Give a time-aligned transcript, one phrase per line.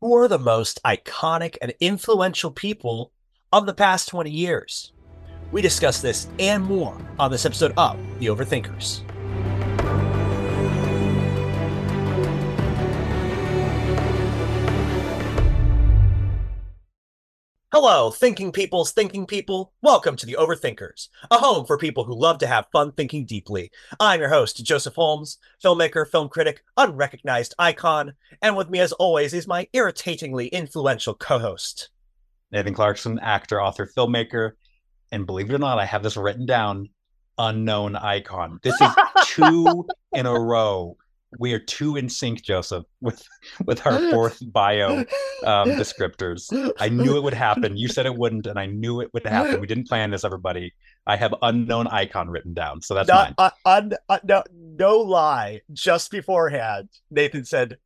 [0.00, 3.10] Who are the most iconic and influential people
[3.52, 4.92] of the past 20 years?
[5.50, 9.02] We discuss this and more on this episode of The Overthinkers.
[17.80, 19.72] Hello, thinking people's thinking people.
[19.82, 23.70] Welcome to the Overthinkers, a home for people who love to have fun thinking deeply.
[24.00, 29.32] I'm your host, Joseph Holmes, filmmaker, film critic, unrecognized icon, and with me, as always,
[29.32, 31.90] is my irritatingly influential co host,
[32.50, 34.54] Nathan Clarkson, actor, author, filmmaker,
[35.12, 36.88] and believe it or not, I have this written down
[37.38, 38.58] unknown icon.
[38.64, 38.90] This is
[39.26, 40.96] two in a row
[41.38, 43.22] we are two in sync, Joseph, with
[43.66, 45.06] with our fourth bio um,
[45.44, 46.72] descriptors.
[46.78, 47.76] I knew it would happen.
[47.76, 49.60] You said it wouldn't, and I knew it would happen.
[49.60, 50.74] We didn't plan this, everybody.
[51.06, 53.34] I have unknown icon written down, so that's mine.
[53.36, 55.60] Uh, un, uh, no, no lie.
[55.72, 57.78] Just beforehand, Nathan said,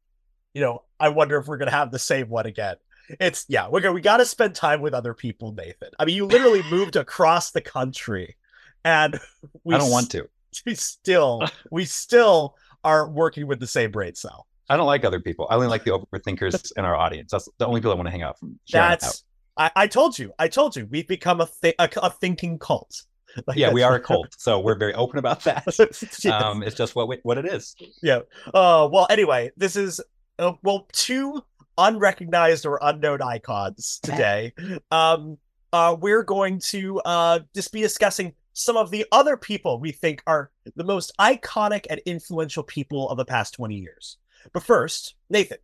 [0.55, 2.77] "You know, I wonder if we're gonna have the same one again."
[3.21, 5.91] It's yeah, we're gonna we got to spend time with other people, Nathan.
[5.99, 8.37] I mean, you literally moved across the country,
[8.85, 9.19] and
[9.65, 10.29] we I don't want to.
[10.67, 14.47] We still, we still are working with the same brain cell.
[14.69, 15.47] I don't like other people.
[15.51, 17.31] I only like the overthinkers in our audience.
[17.33, 18.59] That's the only people I want to hang out from.
[18.71, 19.25] That's
[19.57, 20.33] I, I, told you.
[20.39, 20.87] I told you.
[20.91, 23.03] We've become a th- a, a, thinking cult.
[23.47, 25.65] Like yeah, we are a cult, so we're very open about that.
[25.67, 26.27] yes.
[26.27, 27.75] Um, it's just what we, what it is.
[28.03, 28.19] Yeah.
[28.53, 30.03] Uh, well, anyway, this is
[30.39, 31.43] uh, well two
[31.79, 34.53] unrecognized or unknown icons today.
[34.91, 35.39] um,
[35.73, 40.23] uh, we're going to uh just be discussing some of the other people we think
[40.27, 44.19] are the most iconic and influential people of the past 20 years.
[44.53, 45.59] But first, Nathan,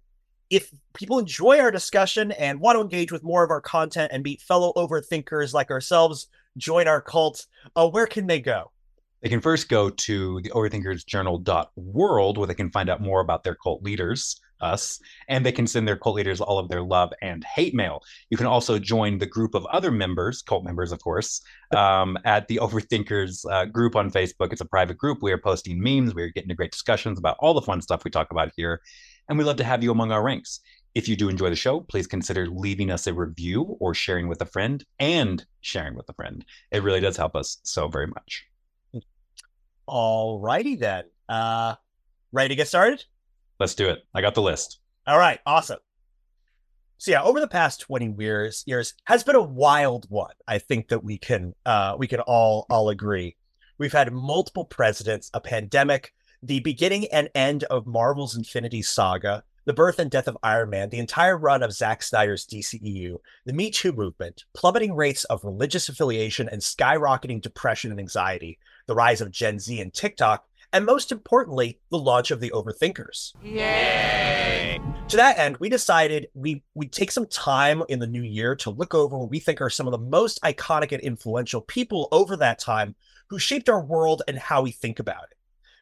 [0.51, 4.23] if people enjoy our discussion and want to engage with more of our content and
[4.23, 8.71] meet fellow overthinkers like ourselves, join our cult, uh, where can they go?
[9.21, 13.57] They can first go to the overthinkersjournal.world where they can find out more about their
[13.57, 17.45] cult leaders us, and they can send their cult leaders all of their love and
[17.45, 18.03] hate mail.
[18.31, 21.43] You can also join the group of other members, cult members, of course,
[21.77, 24.53] um, at the Overthinkers uh, group on Facebook.
[24.53, 25.23] It's a private group.
[25.23, 26.15] We are posting memes.
[26.15, 28.81] We are getting to great discussions about all the fun stuff we talk about here.
[29.29, 30.61] And we love to have you among our ranks.
[30.95, 34.41] If you do enjoy the show, please consider leaving us a review or sharing with
[34.41, 36.45] a friend and sharing with a friend.
[36.71, 38.47] It really does help us so very much.
[39.87, 41.05] All righty then.
[41.29, 41.75] Uh,
[42.33, 43.05] ready to get started?
[43.59, 44.07] Let's do it.
[44.15, 44.81] I got the list.
[45.07, 45.79] All right, awesome.
[46.99, 50.35] So yeah, over the past 20 years, years has been a wild one.
[50.47, 53.37] I think that we can uh we can all all agree.
[53.79, 59.73] We've had multiple presidents, a pandemic, the beginning and end of Marvel's Infinity Saga, the
[59.73, 63.71] birth and death of Iron Man, the entire run of Zack Snyder's DCEU, the Me
[63.71, 69.31] Too movement, plummeting rates of religious affiliation and skyrocketing depression and anxiety, the rise of
[69.31, 73.33] Gen Z and TikTok, and most importantly, the launch of the Overthinkers.
[73.43, 74.81] Yay!
[75.09, 78.71] To that end, we decided we we take some time in the new year to
[78.71, 82.37] look over what we think are some of the most iconic and influential people over
[82.37, 82.95] that time
[83.29, 85.37] who shaped our world and how we think about it.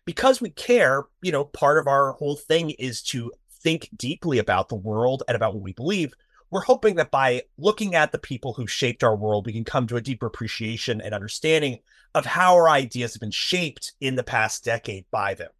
[0.04, 4.68] Because we care, you know, part of our whole thing is to think deeply about
[4.68, 6.14] the world and about what we believe.
[6.50, 9.86] We're hoping that by looking at the people who shaped our world, we can come
[9.88, 11.80] to a deeper appreciation and understanding
[12.14, 15.50] of how our ideas have been shaped in the past decade by them.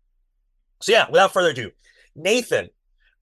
[0.81, 1.73] So yeah, without further ado,
[2.15, 2.71] Nathan,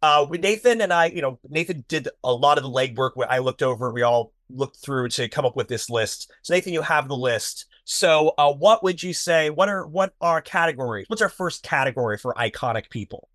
[0.03, 3.13] uh, Nathan and I, you know, Nathan did a lot of the legwork.
[3.15, 6.31] Where I looked over, we all looked through to come up with this list.
[6.43, 7.67] So Nathan, you have the list.
[7.85, 9.51] So, uh, what would you say?
[9.51, 11.07] What are what are categories?
[11.09, 13.29] What's our first category for iconic people?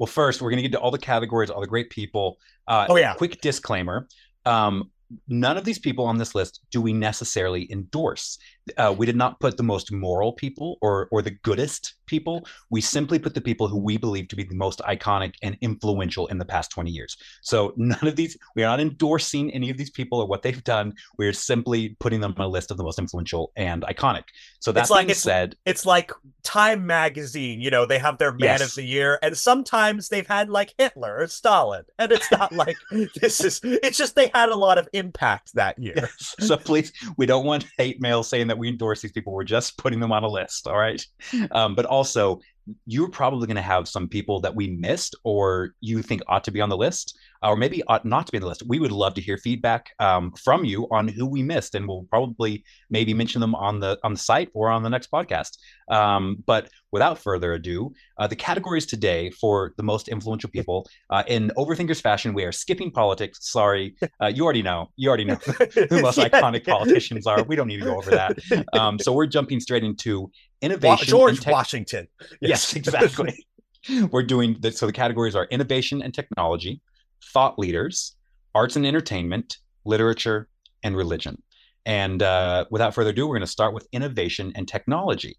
[0.00, 2.38] Well, first we're going to get to all the categories, all the great people.
[2.66, 3.12] Uh, oh yeah.
[3.12, 4.08] Quick disclaimer:
[4.46, 4.90] um,
[5.28, 8.38] none of these people on this list do we necessarily endorse.
[8.76, 12.44] Uh, we did not put the most moral people or or the goodest people.
[12.68, 16.26] We simply put the people who we believe to be the most iconic and influential
[16.26, 17.16] in the past 20 years.
[17.40, 20.62] So none of these, we are not endorsing any of these people or what they've
[20.64, 20.92] done.
[21.16, 24.24] We're simply putting them on a list of the most influential and iconic.
[24.58, 26.10] So that's like it's, said, it's like
[26.42, 27.60] Time Magazine.
[27.60, 28.62] You know, they have their Man yes.
[28.62, 32.76] of the Year, and sometimes they've had like Hitler or Stalin, and it's not like
[33.20, 33.60] this is.
[33.62, 35.94] It's just they had a lot of impact that year.
[35.96, 36.34] Yes.
[36.40, 39.32] So please, we don't want hate mail saying that we endorse these people.
[39.32, 40.66] We're just putting them on a list.
[40.66, 41.04] All right,
[41.50, 42.40] um, but also
[42.86, 46.52] you're probably going to have some people that we missed or you think ought to
[46.52, 48.62] be on the list or maybe ought not to be on the list.
[48.66, 52.06] We would love to hear feedback um, from you on who we missed, and we'll
[52.10, 55.58] probably maybe mention them on the on the site or on the next podcast.
[55.90, 61.22] Um, but without further ado, uh, the categories today for the most influential people uh,
[61.26, 63.38] in Overthinkers fashion, we are skipping politics.
[63.42, 64.90] Sorry, uh, you already know.
[64.96, 67.42] You already know who the most iconic politicians are.
[67.44, 68.38] We don't need to go over that.
[68.72, 71.06] Um, so we're jumping straight into innovation.
[71.08, 72.08] George Washington.
[72.40, 73.46] Yes, yes exactly.
[74.10, 74.76] we're doing that.
[74.76, 76.80] So the categories are innovation and technology,
[77.22, 78.16] thought leaders,
[78.54, 80.48] arts and entertainment, literature,
[80.82, 81.42] and religion.
[81.86, 85.36] And uh, without further ado, we're going to start with innovation and technology.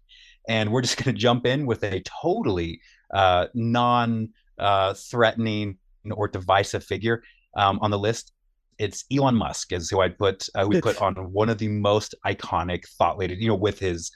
[0.48, 2.80] And we're just going to jump in with a totally
[3.12, 5.78] uh, non uh, threatening
[6.10, 7.22] or divisive figure
[7.56, 8.32] um, on the list.
[8.78, 12.14] It's Elon Musk, is who I'd put uh, we put on one of the most
[12.26, 13.38] iconic thought leaders.
[13.38, 14.10] You know, with his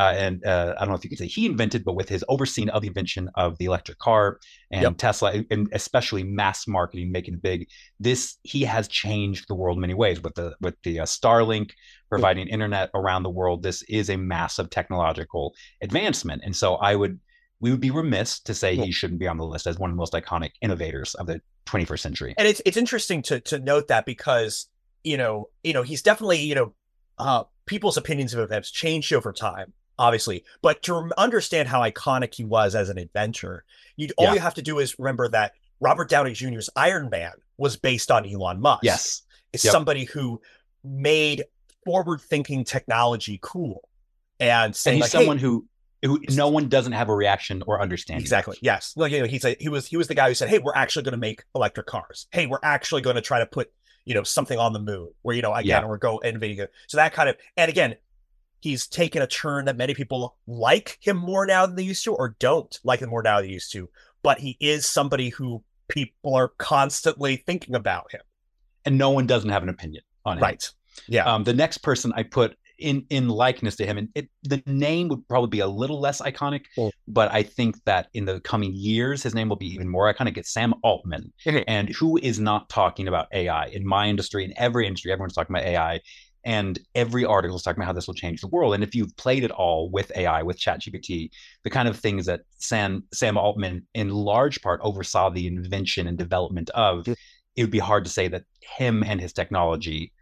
[0.00, 2.24] uh, and uh, I don't know if you could say he invented, but with his
[2.26, 4.38] overseeing of the invention of the electric car
[4.70, 4.96] and yep.
[4.96, 7.68] Tesla, and especially mass marketing, making it big.
[7.98, 11.72] This he has changed the world in many ways with the with the uh, Starlink
[12.08, 12.54] providing yep.
[12.54, 13.62] internet around the world.
[13.62, 17.20] This is a massive technological advancement, and so I would
[17.60, 18.86] we would be remiss to say yep.
[18.86, 21.42] he shouldn't be on the list as one of the most iconic innovators of the
[21.66, 22.34] 21st century.
[22.38, 24.66] And it's it's interesting to to note that because
[25.04, 26.72] you know you know he's definitely you know
[27.18, 30.44] uh, people's opinions of have changed over time obviously.
[30.62, 33.64] But to understand how iconic he was as an adventurer,
[33.96, 37.76] you all you have to do is remember that Robert Downey Jr.'s Iron Man was
[37.76, 38.82] based on Elon Musk.
[38.82, 39.72] Yes, is yep.
[39.72, 40.40] somebody who
[40.82, 41.44] made
[41.84, 43.88] forward-thinking technology cool,
[44.40, 45.66] and saying and he's like, someone hey, who
[46.02, 48.22] who no one doesn't have a reaction or understanding.
[48.22, 48.56] Exactly.
[48.62, 48.94] Yes.
[48.96, 50.74] Like you know, he's a, he was he was the guy who said, "Hey, we're
[50.74, 52.26] actually going to make electric cars.
[52.30, 53.70] Hey, we're actually going to try to put
[54.06, 55.86] you know something on the moon where you know again yeah.
[55.86, 57.96] we're go innovating." So that kind of and again,
[58.60, 62.14] he's taken a turn that many people like him more now than they used to,
[62.14, 63.88] or don't like him more now than they used to.
[64.22, 68.20] But he is somebody who people are constantly thinking about him.
[68.84, 70.42] And no one doesn't have an opinion on him.
[70.42, 70.70] Right.
[71.08, 71.24] Yeah.
[71.24, 75.08] Um, the next person I put in in likeness to him, and it, the name
[75.08, 76.90] would probably be a little less iconic, mm.
[77.06, 80.38] but I think that in the coming years, his name will be even more iconic.
[80.38, 81.58] It's Sam Altman, mm-hmm.
[81.68, 85.54] and who is not talking about AI in my industry, in every industry, everyone's talking
[85.54, 86.00] about AI
[86.44, 88.74] and every article is talking about how this will change the world.
[88.74, 91.30] And if you've played it all with AI, with ChatGPT,
[91.64, 96.16] the kind of things that Sam Sam Altman, in large part, oversaw the invention and
[96.16, 100.12] development of, it would be hard to say that him and his technology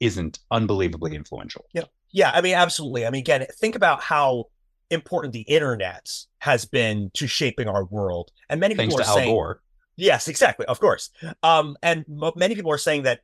[0.00, 1.64] isn't unbelievably influential.
[1.72, 2.30] Yeah, yeah.
[2.32, 3.06] I mean, absolutely.
[3.06, 4.46] I mean, again, think about how
[4.90, 6.08] important the internet
[6.38, 9.60] has been to shaping our world, and many Thanks people are saying, Gore.
[9.96, 10.64] Yes, exactly.
[10.66, 11.10] Of course.
[11.42, 12.04] Um, and
[12.36, 13.20] many people are saying that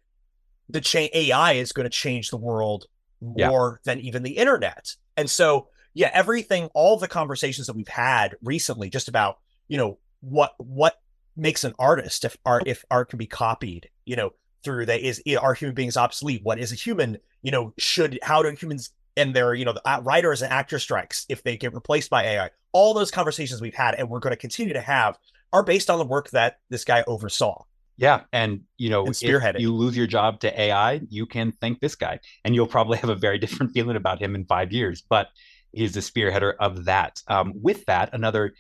[0.69, 2.87] the chain AI is going to change the world
[3.21, 3.93] more yeah.
[3.93, 4.95] than even the internet.
[5.17, 9.39] And so, yeah, everything, all the conversations that we've had recently, just about
[9.69, 11.01] you know what what
[11.37, 14.31] makes an artist if art if art can be copied, you know,
[14.63, 16.41] through that is are human beings obsolete?
[16.43, 17.19] What is a human?
[17.43, 20.79] You know, should how do humans and their you know the uh, writers and actor
[20.79, 22.51] strikes if they get replaced by AI?
[22.73, 25.19] All those conversations we've had and we're going to continue to have
[25.53, 27.63] are based on the work that this guy oversaw.
[27.97, 29.15] Yeah, and you know, and
[29.55, 32.99] if you lose your job to AI, you can thank this guy, and you'll probably
[32.99, 35.03] have a very different feeling about him in five years.
[35.09, 35.29] But
[35.73, 37.23] he's the spearheader of that.
[37.29, 38.55] Um, with that, another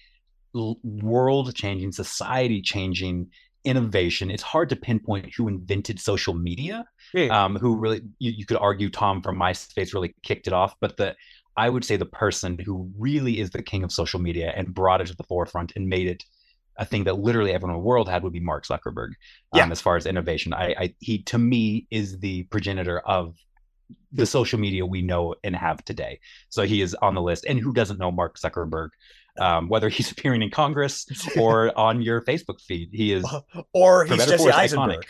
[0.54, 3.28] l- world-changing, society-changing
[3.64, 4.30] innovation.
[4.30, 6.84] It's hard to pinpoint who invented social media.
[7.30, 10.96] Um, who really you, you could argue Tom from MySpace really kicked it off, but
[10.96, 11.16] the
[11.56, 15.00] I would say the person who really is the king of social media and brought
[15.00, 16.24] it to the forefront and made it
[16.76, 19.08] a thing that literally everyone in the world had would be Mark Zuckerberg.
[19.52, 19.68] Um, yeah.
[19.70, 23.36] As far as innovation, I, I he to me is the progenitor of
[24.12, 26.20] the social media we know and have today.
[26.48, 27.44] So he is on the list.
[27.46, 28.90] And who doesn't know Mark Zuckerberg?
[29.40, 31.06] Um, whether he's appearing in Congress
[31.36, 33.24] or on your Facebook feed, he is,
[33.72, 35.04] or he's Jesse Eisenberg.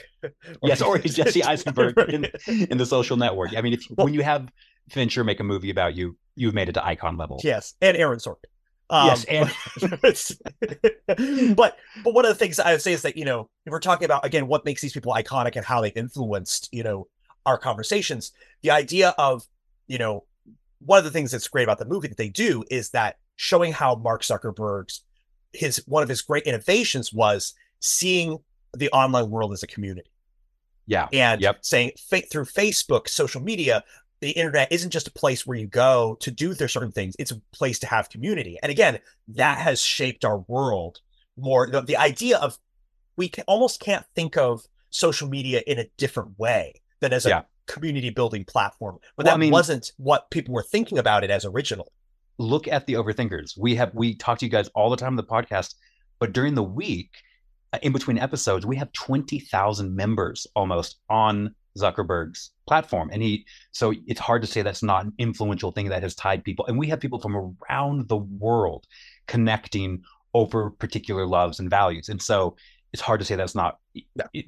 [0.62, 3.54] yes, or he's Jesse Eisenberg in, in, the social network.
[3.56, 4.48] I mean, if well, when you have
[4.88, 7.40] Fincher make a movie about you, you've made it to icon level.
[7.44, 8.48] Yes, and Aaron Sorkin.
[8.90, 9.50] Um, yes, and
[11.56, 13.80] but but one of the things I would say is that you know if we're
[13.80, 17.08] talking about again what makes these people iconic and how they've influenced you know
[17.46, 19.44] our conversations, the idea of
[19.86, 20.24] you know
[20.80, 23.72] one of the things that's great about the movie that they do is that showing
[23.72, 25.00] how Mark Zuckerberg's
[25.52, 28.38] his one of his great innovations was seeing
[28.74, 30.10] the online world as a community.
[30.86, 31.64] Yeah, and yep.
[31.64, 31.92] saying
[32.30, 33.82] through Facebook, social media,
[34.20, 37.30] the internet isn't just a place where you go to do their certain things it's
[37.30, 38.58] a place to have community.
[38.62, 41.00] And again that has shaped our world
[41.36, 41.68] more.
[41.68, 42.58] The, the idea of
[43.16, 47.28] we can, almost can't think of social media in a different way than as a
[47.28, 47.42] yeah.
[47.66, 48.98] community building platform.
[49.16, 51.90] But well, that I mean, wasn't what people were thinking about it as original
[52.38, 53.56] look at the overthinkers.
[53.56, 55.74] We have we talk to you guys all the time on the podcast
[56.18, 57.10] but during the week
[57.72, 63.10] uh, in between episodes we have 20,000 members almost on Zuckerberg's platform.
[63.12, 66.44] And he, so it's hard to say that's not an influential thing that has tied
[66.44, 66.66] people.
[66.66, 68.86] And we have people from around the world
[69.26, 70.02] connecting
[70.34, 72.08] over particular loves and values.
[72.08, 72.56] And so
[72.92, 73.80] it's hard to say that's not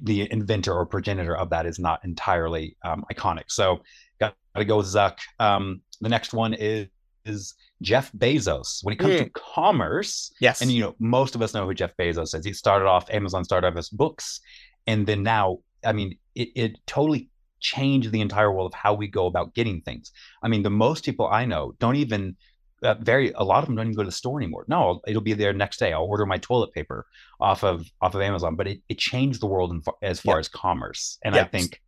[0.03, 3.45] the inventor or progenitor of that is not entirely um, iconic.
[3.47, 3.81] So
[4.19, 5.17] got to go with Zuck.
[5.39, 6.87] Um, the next one is,
[7.25, 8.83] is Jeff Bezos.
[8.83, 9.17] When it comes mm.
[9.17, 9.29] to hmm.
[9.33, 12.45] commerce, yes, and you know most of us know who Jeff Bezos is.
[12.45, 14.39] He started off Amazon started off as books,
[14.87, 17.29] and then now, I mean, it, it totally
[17.59, 20.11] changed the entire world of how we go about getting things.
[20.43, 22.35] I mean, the most people I know don't even
[22.83, 24.65] uh, very a lot of them don't even go to the store anymore.
[24.67, 25.93] No, it'll be there next day.
[25.93, 27.05] I'll order my toilet paper
[27.39, 28.55] off of off of Amazon.
[28.55, 30.39] But it, it changed the world in, as far yeah.
[30.41, 31.41] as commerce, and yeah.
[31.41, 31.81] I think,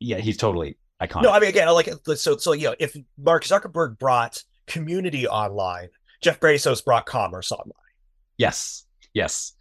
[0.00, 1.22] yeah, he's totally iconic.
[1.22, 5.88] No, I mean again, like so so you know, if Mark Zuckerberg brought community online,
[6.22, 7.72] Jeff Bezos brought commerce online.
[8.36, 9.52] Yes, yes.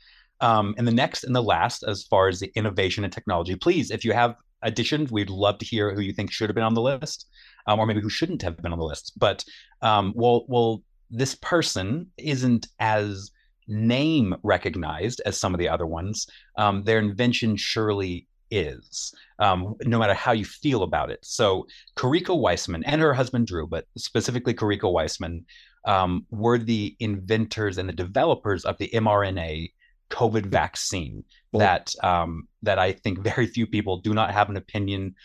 [0.41, 3.91] Um, and the next and the last, as far as the innovation and technology, please,
[3.91, 6.73] if you have additions, we'd love to hear who you think should have been on
[6.73, 7.27] the list,
[7.67, 9.13] um, or maybe who shouldn't have been on the list.
[9.17, 9.43] But
[9.81, 13.31] um, well, well, this person isn't as
[13.67, 16.27] name recognized as some of the other ones.
[16.57, 21.19] Um, their invention surely is, um, no matter how you feel about it.
[21.23, 25.45] So Karikó Weissman and her husband Drew, but specifically Karikó Weissman,
[25.85, 29.71] um, were the inventors and the developers of the mRNA
[30.15, 35.15] COVID vaccine that um, that I think very few people do not have an opinion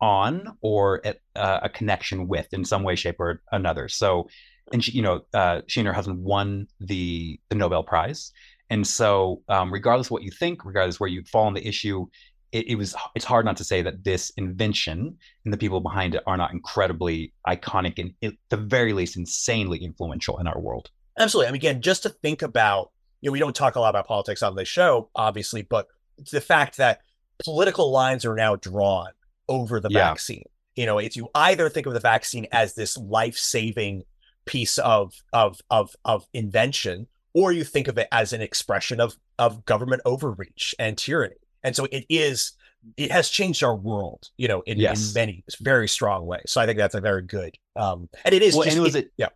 [0.00, 3.88] on or uh, a connection with in some way, shape, or another.
[3.88, 4.28] So,
[4.72, 8.32] and she, you know, uh, she and her husband won the the Nobel Prize,
[8.70, 12.06] and so um, regardless of what you think, regardless where you fall on the issue,
[12.52, 16.14] it, it, was it's hard not to say that this invention and the people behind
[16.14, 20.90] it are not incredibly iconic and at the very least insanely influential in our world.
[21.18, 21.48] Absolutely.
[21.48, 24.06] I mean, again, just to think about you know, we don't talk a lot about
[24.06, 25.88] politics on this show, obviously, but
[26.30, 27.00] the fact that
[27.44, 29.10] political lines are now drawn
[29.48, 30.10] over the yeah.
[30.10, 30.44] vaccine.
[30.76, 34.04] You know, it's you either think of the vaccine as this life-saving
[34.44, 39.16] piece of of of of invention, or you think of it as an expression of
[39.38, 41.34] of government overreach and tyranny.
[41.64, 42.52] And so it is
[42.96, 45.08] it has changed our world, you know, in, yes.
[45.08, 46.44] in many very strong ways.
[46.46, 48.86] So I think that's a very good um and it is well, just, and it
[48.86, 49.28] was it, yeah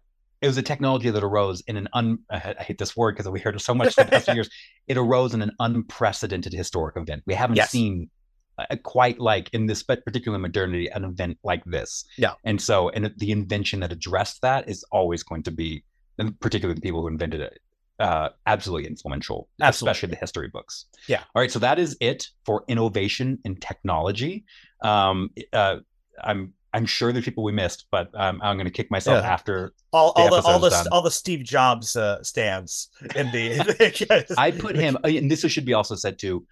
[0.42, 3.40] it was a technology that arose in an un I hate this word because we
[3.40, 4.50] heard it so much in the past few years.
[4.88, 7.22] It arose in an unprecedented historic event.
[7.26, 7.70] We haven't yes.
[7.70, 8.10] seen
[8.58, 12.04] uh, quite like in this particular modernity an event like this.
[12.18, 12.34] Yeah.
[12.44, 15.84] And so and the invention that addressed that is always going to be
[16.18, 17.60] and particularly the people who invented it
[18.00, 19.92] uh, absolutely influential, absolutely.
[19.92, 20.86] especially the history books.
[21.06, 21.22] Yeah.
[21.34, 21.52] All right.
[21.52, 24.44] So that is it for innovation and technology.
[24.82, 25.76] Um, uh,
[26.22, 29.30] I'm I'm sure there's people we missed, but um, I'm going to kick myself yeah.
[29.30, 30.86] after all, all the, all the done.
[30.90, 34.34] all the Steve Jobs uh, stands in the.
[34.38, 36.46] I put him, and this should be also said too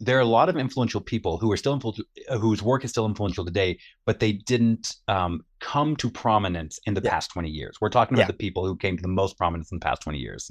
[0.00, 2.04] there are a lot of influential people who are still influential,
[2.38, 7.02] whose work is still influential today, but they didn't um, come to prominence in the
[7.04, 7.10] yeah.
[7.10, 7.76] past 20 years.
[7.82, 8.28] We're talking about yeah.
[8.28, 10.50] the people who came to the most prominence in the past 20 years.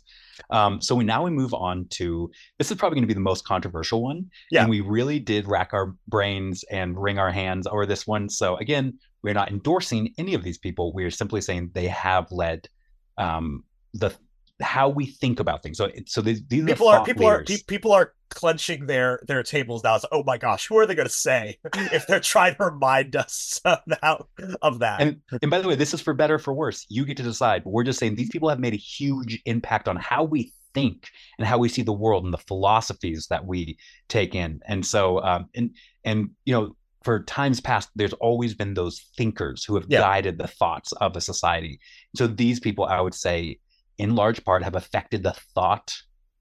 [0.52, 3.20] Um, so we, now we move on to this is probably going to be the
[3.22, 4.30] most controversial one.
[4.52, 4.62] Yeah.
[4.62, 8.30] And we really did rack our brains and wring our hands over this one.
[8.30, 10.94] So again, we're not endorsing any of these people.
[10.94, 12.68] We're simply saying they have led
[13.18, 14.14] um, the
[14.62, 15.78] how we think about things.
[15.78, 17.62] So, so these, these people are, are people leaders.
[17.62, 19.96] are people are clenching their their tables now.
[19.96, 22.66] It's like, oh my gosh, who are they going to say if they're trying to
[22.66, 24.26] remind us somehow
[24.62, 25.02] of that?
[25.02, 26.86] And and by the way, this is for better for worse.
[26.90, 27.64] You get to decide.
[27.64, 31.10] But we're just saying these people have made a huge impact on how we think
[31.38, 34.60] and how we see the world and the philosophies that we take in.
[34.68, 35.72] And so, um, and
[36.04, 40.02] and you know, for times past, there's always been those thinkers who have yeah.
[40.02, 41.80] guided the thoughts of a society.
[42.16, 43.60] So these people, I would say,
[43.98, 45.96] in large part have affected the thought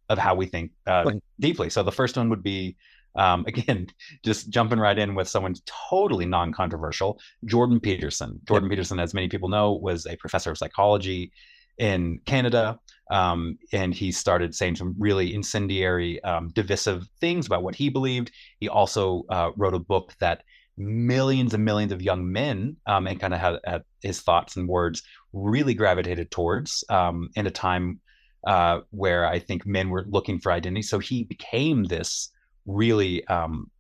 [0.09, 1.71] of how we think uh, deeply.
[1.71, 2.77] So the first one would be,
[3.15, 3.87] um, again,
[4.25, 5.55] just jumping right in with someone
[5.91, 8.41] totally non-controversial, Jordan Peterson.
[8.47, 8.77] Jordan yep.
[8.77, 11.33] Peterson, as many people know, was a professor of psychology
[11.79, 12.79] in Canada.
[13.11, 18.31] Um, and he started saying some really incendiary, um, divisive things about what he believed.
[18.61, 20.43] He also uh, wrote a book that
[20.77, 24.69] millions and millions of young men um, and kind of had, had, his thoughts and
[24.69, 28.01] words really gravitated towards um, in a time
[28.47, 30.83] uh, where I think men were looking for identity.
[30.83, 32.31] So he became this
[32.67, 33.71] really um,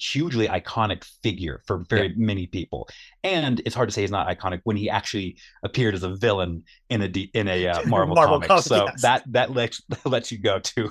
[0.00, 2.14] hugely iconic figure for very yeah.
[2.16, 2.88] many people.
[3.22, 6.64] And it's hard to say he's not iconic when he actually appeared as a villain
[6.88, 8.64] in a in a uh, Marvel, Marvel comic.
[8.64, 9.02] so yes.
[9.02, 10.90] that that lets lets you go to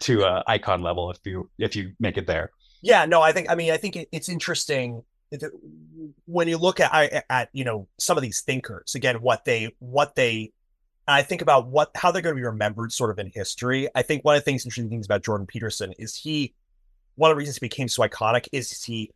[0.00, 2.50] to uh, icon level if you if you make it there.
[2.82, 5.02] Yeah, no, I think I mean I think it's interesting
[6.26, 10.14] when you look at at you know some of these thinkers again what they what
[10.14, 10.52] they
[11.06, 13.88] I think about what how they're going to be remembered sort of in history.
[13.94, 16.54] I think one of the things interesting things about Jordan Peterson is he
[17.16, 19.10] one of the reasons he became so iconic is he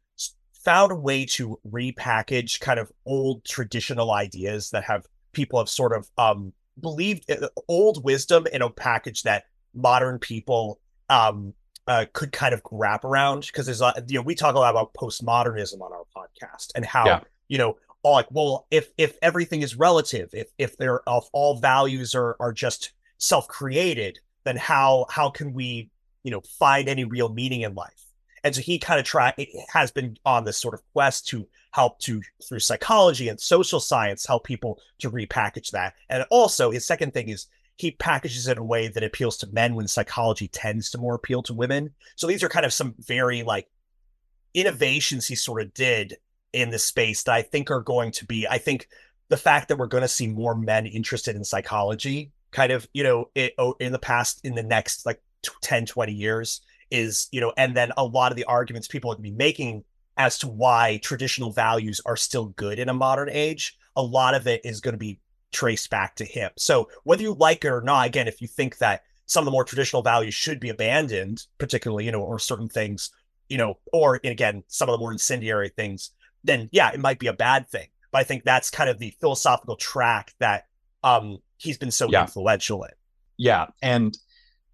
[0.53, 5.97] found a way to repackage kind of old traditional ideas that have people have sort
[5.97, 10.79] of um believed uh, old wisdom in a package that modern people
[11.09, 11.55] um
[11.87, 14.71] uh, could kind of wrap around because there's a you know we talk a lot
[14.71, 17.21] about postmodernism on our podcast and how yeah.
[17.49, 21.59] you know all like well if if everything is relative if if they're if all
[21.59, 25.89] values are are just self created then how how can we
[26.23, 28.09] you know find any real meaning in life
[28.45, 29.35] and so he kind of try
[29.73, 34.27] has been on this sort of quest to help to through psychology and social science
[34.27, 35.95] help people to repackage that.
[36.09, 37.47] And also his second thing is
[37.77, 41.15] he packages it in a way that appeals to men when psychology tends to more
[41.15, 41.95] appeal to women.
[42.17, 43.69] So these are kind of some very like
[44.55, 46.17] innovations he sort of did
[46.53, 48.89] in the space that I think are going to be, I think
[49.29, 53.05] the fact that we're going to see more men interested in psychology kind of, you
[53.05, 55.21] know, it, oh, in the past, in the next like
[55.63, 59.23] 10, 20 years is, you know, and then a lot of the arguments people would
[59.23, 59.85] be making
[60.17, 64.47] as to why traditional values are still good in a modern age, a lot of
[64.47, 65.21] it is going to be
[65.53, 66.51] traced back to him.
[66.59, 69.53] So whether you like it or not, again, if you think that some of the
[69.53, 73.11] more traditional values should be abandoned, particularly, you know, or certain things,
[73.49, 76.11] you know, or again, some of the more incendiary things,
[76.45, 77.89] then yeah, it might be a bad thing.
[78.11, 80.65] But I think that's kind of the philosophical track that
[81.05, 82.23] um he's been so yeah.
[82.23, 82.91] influential in.
[83.37, 84.17] Yeah, and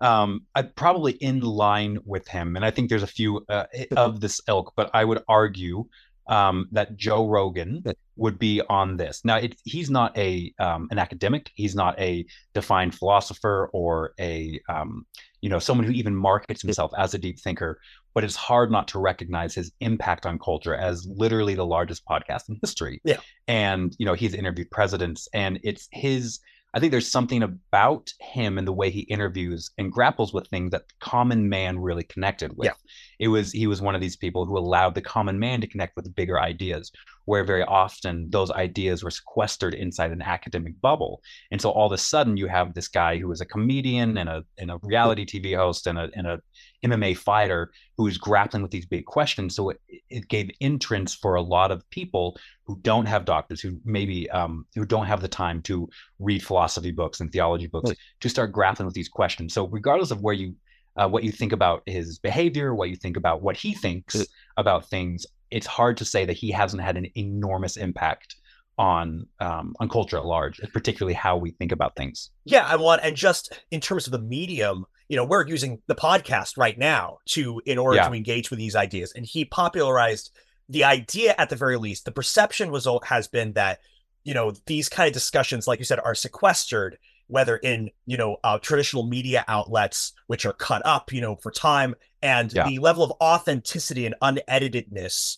[0.00, 4.20] um I probably in line with him, and I think there's a few uh, of
[4.20, 5.86] this ilk, but I would argue
[6.26, 7.84] um, that Joe Rogan
[8.16, 9.24] would be on this.
[9.24, 11.50] Now, it, he's not a um, an academic.
[11.54, 12.24] He's not a
[12.54, 15.06] defined philosopher or a um,
[15.40, 17.78] you know someone who even markets himself as a deep thinker.
[18.14, 22.48] But it's hard not to recognize his impact on culture as literally the largest podcast
[22.48, 23.00] in history.
[23.04, 26.40] Yeah, and you know he's interviewed presidents, and it's his
[26.74, 30.72] I think there's something about him and the way he interviews and grapples with things
[30.72, 32.66] that the common man really connected with.
[32.66, 32.74] Yeah.
[33.20, 35.94] It was he was one of these people who allowed the common man to connect
[35.94, 36.90] with bigger ideas,
[37.26, 41.22] where very often those ideas were sequestered inside an academic bubble.
[41.52, 44.28] And so all of a sudden you have this guy who is a comedian and
[44.28, 46.40] a and a reality TV host and a and a
[46.84, 49.56] MMA fighter who is grappling with these big questions.
[49.56, 53.78] So it, it gave entrance for a lot of people who don't have doctors, who
[53.84, 55.88] maybe um, who don't have the time to
[56.18, 57.98] read philosophy books and theology books, right.
[58.20, 59.54] to start grappling with these questions.
[59.54, 60.54] So regardless of where you
[60.96, 64.24] uh, what you think about his behavior, what you think about what he thinks
[64.56, 68.36] about things, it's hard to say that he hasn't had an enormous impact
[68.78, 72.30] on um, on culture at large, particularly how we think about things.
[72.44, 75.94] Yeah, I want, and just in terms of the medium, you know, we're using the
[75.94, 78.08] podcast right now to in order yeah.
[78.08, 80.30] to engage with these ideas, and he popularized
[80.68, 82.04] the idea at the very least.
[82.04, 83.80] The perception was has been that
[84.22, 88.38] you know these kind of discussions, like you said, are sequestered, whether in you know
[88.42, 92.66] uh, traditional media outlets which are cut up, you know, for time, and yeah.
[92.66, 95.36] the level of authenticity and uneditedness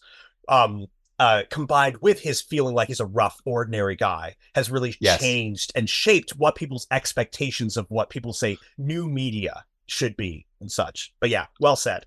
[0.48, 0.86] um
[1.18, 5.20] uh, combined with his feeling like he's a rough, ordinary guy, has really yes.
[5.20, 10.70] changed and shaped what people's expectations of what people say new media should be and
[10.70, 11.12] such.
[11.20, 12.06] But yeah, well said.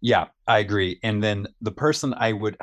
[0.00, 0.98] Yeah, I agree.
[1.02, 2.56] And then the person I would,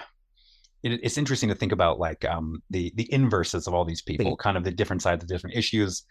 [0.83, 4.37] it, it's interesting to think about like um, the the inverses of all these people,
[4.37, 6.03] kind of the different sides of different issues.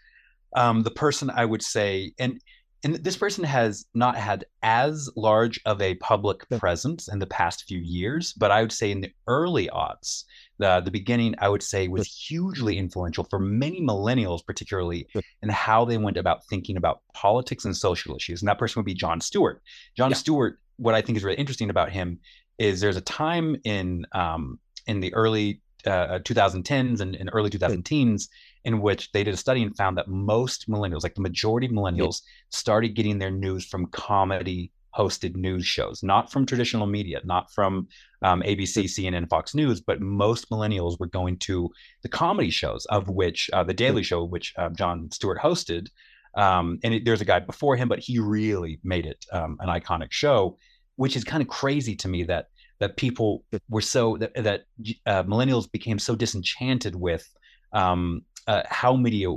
[0.55, 2.39] Um, the person I would say, and
[2.83, 7.63] and this person has not had as large of a public presence in the past
[7.63, 10.25] few years, but I would say in the early aughts,
[10.57, 15.07] the, the beginning, I would say was hugely influential for many millennials, particularly
[15.41, 18.41] in how they went about thinking about politics and social issues.
[18.41, 19.61] And that person would be Jon Stewart.
[19.95, 20.17] Jon yeah.
[20.17, 22.19] Stewart, what I think is really interesting about him
[22.59, 28.27] is there's a time in um, in the early uh, 2010s and, and early 2010s
[28.65, 31.73] in which they did a study and found that most millennials, like the majority of
[31.73, 37.51] millennials, started getting their news from comedy hosted news shows, not from traditional media, not
[37.51, 37.87] from
[38.21, 41.69] um, ABC, CNN, Fox News, but most millennials were going to
[42.03, 45.87] the comedy shows, of which uh, The Daily Show, which uh, Jon Stewart hosted.
[46.35, 49.69] Um, and it, there's a guy before him, but he really made it um, an
[49.69, 50.57] iconic show,
[50.95, 52.47] which is kind of crazy to me that
[52.79, 54.63] that people were so that, that
[55.05, 57.25] uh, millennials became so disenchanted with
[57.71, 59.29] um, uh, how media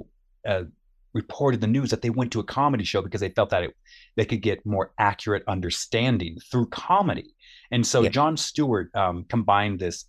[0.47, 0.65] uh,
[1.13, 3.75] reported the news that they went to a comedy show because they felt that it,
[4.17, 7.35] they could get more accurate understanding through comedy.
[7.71, 8.11] And so yeah.
[8.11, 10.05] Jon Stewart um, combined this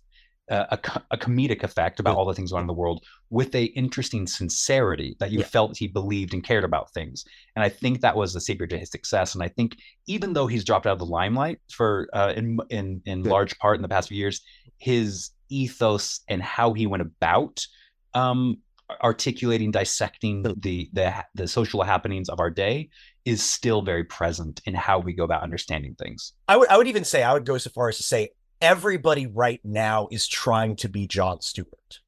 [0.50, 3.54] uh, a, a, comedic effect about all the things going on in the world with
[3.54, 5.44] a interesting sincerity that you yeah.
[5.44, 7.24] felt he believed and cared about things.
[7.54, 9.34] And I think that was the secret to his success.
[9.34, 13.02] And I think even though he's dropped out of the limelight for uh, in in
[13.04, 14.40] in large part in the past few years,
[14.78, 17.66] his ethos and how he went about
[18.14, 18.58] um,
[19.02, 22.90] articulating, dissecting the, the the social happenings of our day
[23.24, 26.32] is still very present in how we go about understanding things.
[26.48, 29.26] I would I would even say I would go so far as to say everybody
[29.26, 32.00] right now is trying to be Jon Stewart.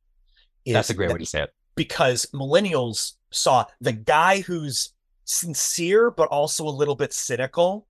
[0.66, 1.54] That's a great way to say it.
[1.74, 4.92] Because millennials saw the guy who's
[5.24, 7.86] sincere but also a little bit cynical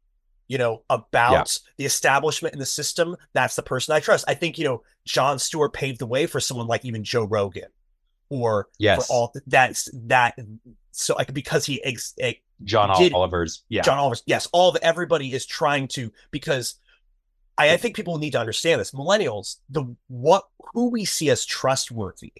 [0.51, 1.45] you know, about yeah.
[1.79, 4.25] the establishment and the system, that's the person I trust.
[4.27, 7.69] I think, you know, John Stewart paved the way for someone like even Joe Rogan,
[8.31, 9.07] or yes.
[9.07, 10.39] for all that's that
[10.93, 12.15] so like because he ex,
[12.65, 16.77] John did, Oliver's yeah John Oliver's yes all the everybody is trying to because
[17.59, 18.93] I, I think people need to understand this.
[18.93, 22.33] Millennials, the what who we see as trustworthy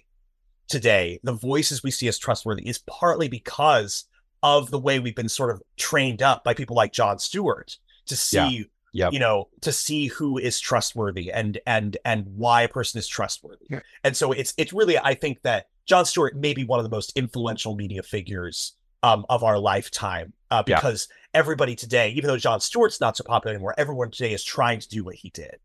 [0.67, 4.05] today, the voices we see as trustworthy is partly because
[4.41, 7.77] of the way we've been sort of trained up by people like Jon Stewart
[8.07, 8.63] to see yeah.
[8.93, 9.13] Yep.
[9.13, 13.65] you know to see who is trustworthy and and and why a person is trustworthy
[13.69, 13.79] yeah.
[14.03, 16.89] and so it's it's really i think that jon stewart may be one of the
[16.89, 21.39] most influential media figures um, of our lifetime uh, because yeah.
[21.39, 24.87] everybody today even though Jon stewart's not so popular anymore everyone today is trying to
[24.87, 25.57] do what he did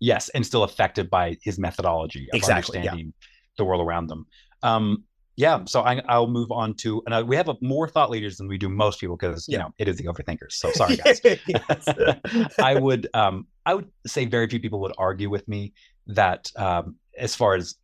[0.00, 3.26] yes and still affected by his methodology of exactly, understanding yeah.
[3.56, 4.26] the world around them
[4.64, 5.04] um,
[5.36, 8.48] yeah, so I, will move on to, and we have a, more thought leaders than
[8.48, 10.52] we do most people because you know it is the overthinkers.
[10.52, 11.22] So sorry, guys.
[12.58, 15.72] I would, um, I would say very few people would argue with me
[16.06, 17.76] that um, as far as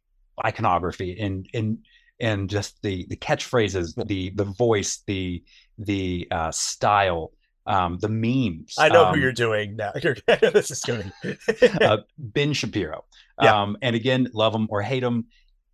[0.44, 1.78] iconography and and
[2.20, 5.42] and just the the catchphrases, the the voice, the
[5.78, 7.32] the uh, style,
[7.66, 8.74] um, the memes.
[8.78, 9.92] I know um, who you're doing now.
[10.26, 11.12] this is going.
[11.80, 13.04] uh, ben Shapiro.
[13.40, 13.62] Yeah.
[13.62, 15.26] Um, and again, love him or hate him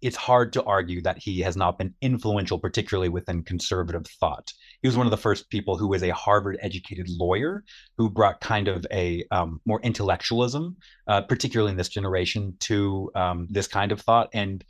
[0.04, 4.52] it's hard to argue that he has not been influential, particularly within conservative thought.
[4.82, 7.64] He was one of the first people who was a Harvard educated lawyer
[7.96, 13.48] who brought kind of a um, more intellectualism, uh, particularly in this generation, to um,
[13.50, 14.28] this kind of thought.
[14.34, 14.62] And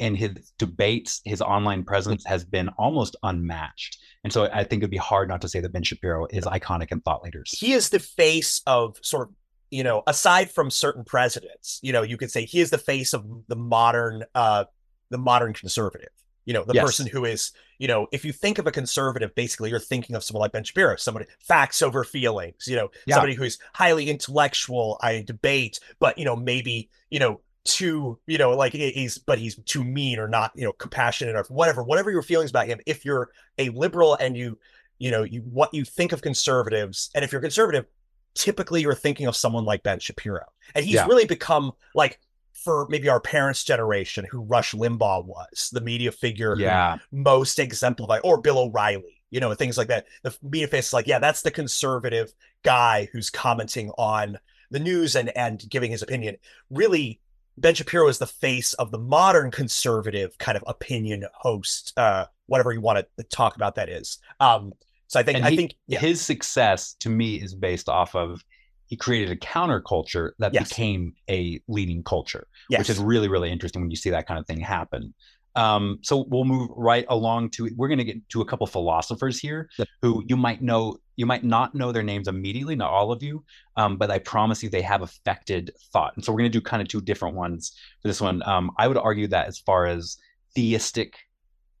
[0.00, 3.96] in his debates, his online presence has been almost unmatched.
[4.24, 6.90] And so I think it'd be hard not to say that Ben Shapiro is iconic
[6.90, 7.56] in thought leaders.
[7.56, 9.34] He is the face of sort of
[9.72, 13.12] you know, aside from certain presidents, you know, you could say he is the face
[13.12, 14.64] of the modern uh
[15.10, 16.10] the modern conservative.
[16.46, 16.84] You know, the yes.
[16.84, 20.24] person who is, you know, if you think of a conservative, basically you're thinking of
[20.24, 23.16] someone like Ben Shapiro, somebody facts over feelings, you know, yeah.
[23.16, 28.50] somebody who's highly intellectual, I debate, but you know, maybe, you know, too, you know,
[28.50, 32.22] like he's but he's too mean or not, you know, compassionate or whatever, whatever your
[32.22, 32.80] feelings about him.
[32.86, 34.58] If you're a liberal and you,
[34.98, 37.86] you know, you what you think of conservatives, and if you're conservative,
[38.34, 40.44] typically you're thinking of someone like Ben Shapiro.
[40.74, 41.06] And he's yeah.
[41.06, 42.18] really become like
[42.62, 46.98] for maybe our parents' generation who Rush Limbaugh was, the media figure yeah.
[47.10, 50.06] most exemplified, or Bill O'Reilly, you know, things like that.
[50.22, 54.38] The media face is like, yeah, that's the conservative guy who's commenting on
[54.70, 56.36] the news and and giving his opinion.
[56.70, 57.20] Really,
[57.56, 62.72] Ben Shapiro is the face of the modern conservative kind of opinion host, uh, whatever
[62.72, 64.18] you want to talk about that is.
[64.38, 64.72] Um,
[65.06, 65.98] so I think he, I think yeah.
[65.98, 68.44] his success to me is based off of
[68.90, 70.68] he created a counterculture that yes.
[70.68, 72.80] became a leading culture, yes.
[72.80, 75.14] which is really, really interesting when you see that kind of thing happen.
[75.54, 79.38] Um, so we'll move right along to we're going to get to a couple philosophers
[79.38, 79.68] here
[80.02, 83.42] who you might know you might not know their names immediately not all of you
[83.76, 86.62] um, but i promise you they have affected thought and so we're going to do
[86.62, 89.86] kind of two different ones for this one um, i would argue that as far
[89.86, 90.18] as
[90.54, 91.14] theistic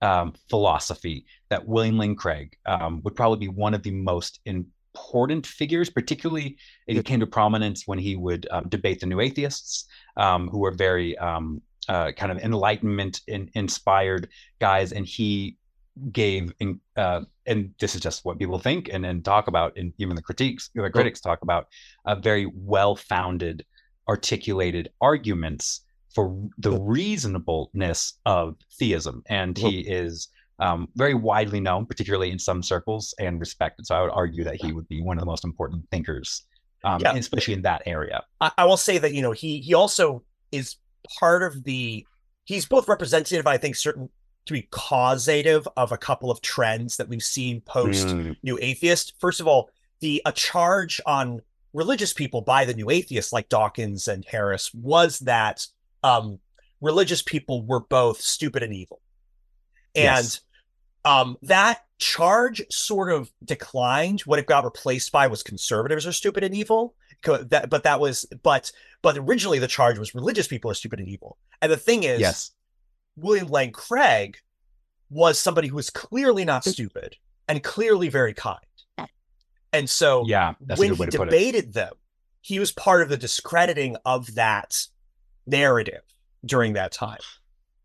[0.02, 4.66] um, philosophy that william lane craig um, would probably be one of the most in,
[5.00, 9.86] important figures, particularly it came to prominence when he would um, debate the new atheists,
[10.16, 14.28] um, who were very um, uh, kind of enlightenment in, inspired
[14.60, 15.56] guys, and he
[16.12, 19.92] gave in, uh, and this is just what people think and, and talk about, and
[19.98, 21.66] even the critiques, the critics talk about,
[22.04, 23.64] uh, very well-founded,
[24.08, 25.82] articulated arguments
[26.14, 30.28] for the reasonableness of theism, and he is
[30.60, 33.86] um, very widely known, particularly in some circles, and respected.
[33.86, 36.44] So I would argue that he would be one of the most important thinkers,
[36.84, 37.14] um, yeah.
[37.14, 38.22] especially in that area.
[38.40, 40.76] I, I will say that you know he he also is
[41.18, 42.06] part of the
[42.44, 44.10] he's both representative, I think, certain
[44.46, 48.36] to be causative of a couple of trends that we've seen post mm.
[48.42, 49.14] New Atheist.
[49.18, 49.70] First of all,
[50.00, 51.40] the a charge on
[51.72, 55.66] religious people by the New Atheists like Dawkins and Harris was that
[56.02, 56.38] um,
[56.80, 59.00] religious people were both stupid and evil.
[59.94, 60.40] And yes.
[61.04, 64.20] Um, that charge sort of declined.
[64.22, 66.94] What it got replaced by was conservatives are stupid and evil.
[67.24, 71.08] That, but that was, but, but originally the charge was religious people are stupid and
[71.08, 71.36] evil.
[71.60, 72.52] And the thing is, yes,
[73.16, 74.38] William Lane Craig
[75.10, 77.16] was somebody who was clearly not stupid
[77.48, 78.60] and clearly very kind.
[79.72, 81.92] And so, yeah, when he debated them,
[82.40, 84.86] he was part of the discrediting of that
[85.46, 86.02] narrative
[86.44, 87.18] during that time.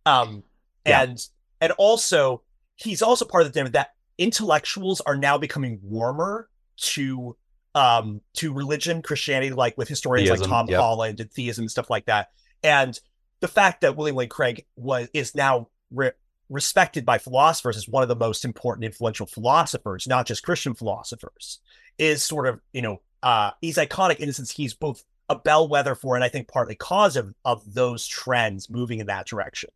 [0.06, 0.44] Um,
[0.86, 1.28] and
[1.62, 2.42] and also
[2.76, 7.36] he's also part of the thing that intellectuals are now becoming warmer to
[7.74, 10.80] um to religion, Christianity, like with historians theism, like Tom yep.
[10.80, 12.30] Holland and theism and stuff like that.
[12.64, 13.00] And
[13.42, 16.12] the fact that William Lane Craig was is now re-
[16.50, 21.60] respected by philosophers as one of the most important influential philosophers, not just Christian philosophers,
[21.98, 25.96] is sort of you know uh he's iconic in the sense he's both a bellwether
[25.96, 29.70] for and I think partly cause of of those trends moving in that direction.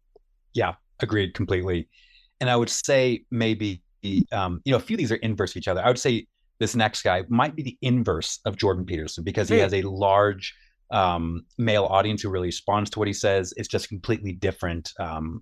[0.54, 1.88] Yeah, agreed completely
[2.40, 3.82] and I would say maybe
[4.32, 5.84] um, you know a few of these are inverse of each other.
[5.84, 6.28] I would say
[6.60, 9.62] this next guy might be the inverse of Jordan Peterson because he mm.
[9.62, 10.54] has a large
[10.92, 13.54] um, male audience who really responds to what he says.
[13.58, 15.42] It's just completely different um,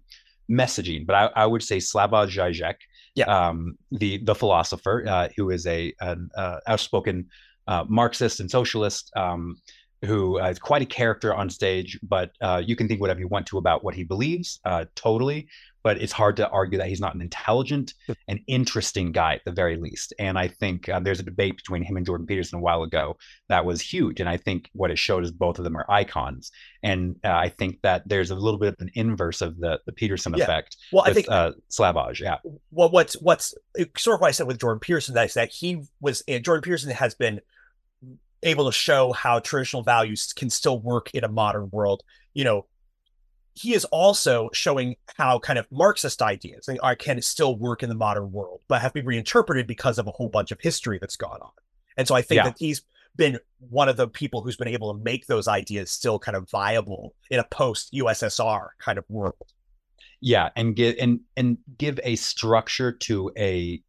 [0.50, 1.06] messaging.
[1.06, 2.76] But I, I, would say Slavoj Žižek,
[3.16, 3.26] yeah.
[3.26, 7.28] um, the the philosopher, uh, who is a an uh, outspoken
[7.68, 9.58] uh, Marxist and socialist, um,
[10.06, 12.00] who is quite a character on stage.
[12.04, 15.48] But uh, you can think whatever you want to about what he believes, uh, totally
[15.88, 17.94] but it's hard to argue that he's not an intelligent
[18.28, 20.14] and interesting guy at the very least.
[20.20, 23.16] And I think uh, there's a debate between him and Jordan Peterson a while ago
[23.48, 24.20] that was huge.
[24.20, 26.52] And I think what it showed is both of them are icons.
[26.84, 29.94] And uh, I think that there's a little bit of an inverse of the the
[29.94, 30.44] Peterson yeah.
[30.44, 30.76] effect.
[30.92, 32.40] Well, with, I think uh, Slavoj, yeah.
[32.72, 33.56] Well, what's what's
[33.96, 36.64] sort of what I said with Jordan Peterson that is that he was uh, Jordan
[36.64, 37.40] Peterson has been
[38.44, 42.04] able to show how traditional values can still work in a modern world.
[42.34, 42.66] You know,
[43.58, 47.96] he is also showing how kind of Marxist ideas are, can still work in the
[47.96, 51.40] modern world, but have been reinterpreted because of a whole bunch of history that's gone
[51.42, 51.50] on.
[51.98, 52.44] And so I think yeah.
[52.44, 52.84] that he's
[53.16, 56.48] been one of the people who's been able to make those ideas still kind of
[56.52, 59.52] viable in a post USSR kind of world.
[60.22, 63.82] Yeah, and give and and give a structure to a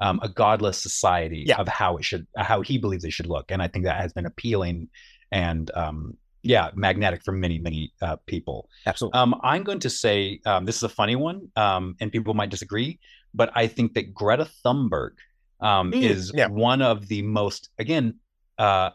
[0.00, 1.56] um, a godless society yeah.
[1.56, 4.14] of how it should how he believes it should look, and I think that has
[4.14, 4.88] been appealing
[5.30, 10.40] and um, yeah magnetic for many many uh, people absolutely um, i'm going to say
[10.46, 12.98] um, this is a funny one um, and people might disagree
[13.34, 15.12] but i think that greta thunberg
[15.60, 16.46] um, mm, is yeah.
[16.46, 18.14] one of the most again
[18.58, 18.90] uh,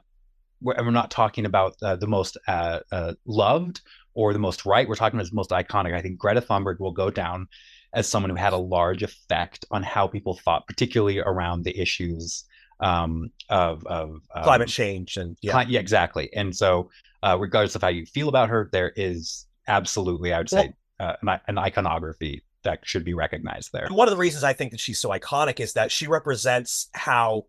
[0.62, 3.82] we're, we're not talking about uh, the most uh, uh, loved
[4.14, 6.94] or the most right we're talking about the most iconic i think greta thunberg will
[6.94, 7.48] go down
[7.94, 12.46] as someone who had a large effect on how people thought particularly around the issues
[12.82, 15.64] um, of, of um, climate change and yeah.
[15.68, 16.90] yeah exactly and so
[17.26, 21.14] uh, regardless of how you feel about her, there is absolutely, I would say, uh,
[21.22, 23.88] an, an iconography that should be recognized there.
[23.90, 27.46] One of the reasons I think that she's so iconic is that she represents how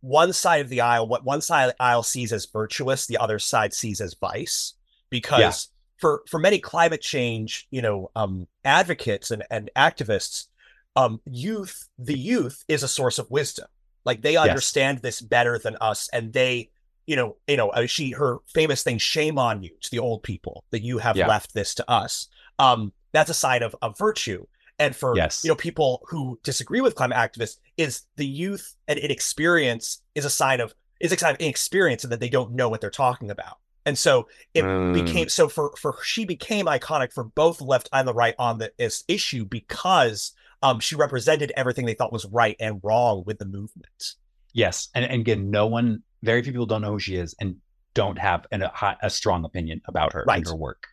[0.00, 3.18] one side of the aisle, what one side of the aisle sees as virtuous, the
[3.18, 4.74] other side sees as vice.
[5.08, 6.00] Because yeah.
[6.00, 10.46] for for many climate change, you know, um, advocates and, and activists,
[10.94, 13.68] um, youth, the youth is a source of wisdom.
[14.04, 15.02] Like they understand yes.
[15.02, 16.70] this better than us, and they
[17.06, 20.22] you know, you know, uh, she her famous thing, "Shame on you" to the old
[20.22, 21.26] people that you have yeah.
[21.26, 22.28] left this to us.
[22.58, 24.46] Um, that's a sign of of virtue.
[24.78, 25.42] And for yes.
[25.42, 30.30] you know people who disagree with climate activists, is the youth and inexperience is a
[30.30, 33.30] sign of is a sign of inexperience and that they don't know what they're talking
[33.30, 33.58] about.
[33.84, 34.92] And so it mm.
[34.92, 39.04] became so for for she became iconic for both left and the right on this
[39.06, 44.14] issue because um, she represented everything they thought was right and wrong with the movement.
[44.52, 47.56] Yes, and, and again, no one very few people don't know who she is and
[47.94, 50.38] don't have an, a, a, strong opinion about her right.
[50.38, 50.86] and her work.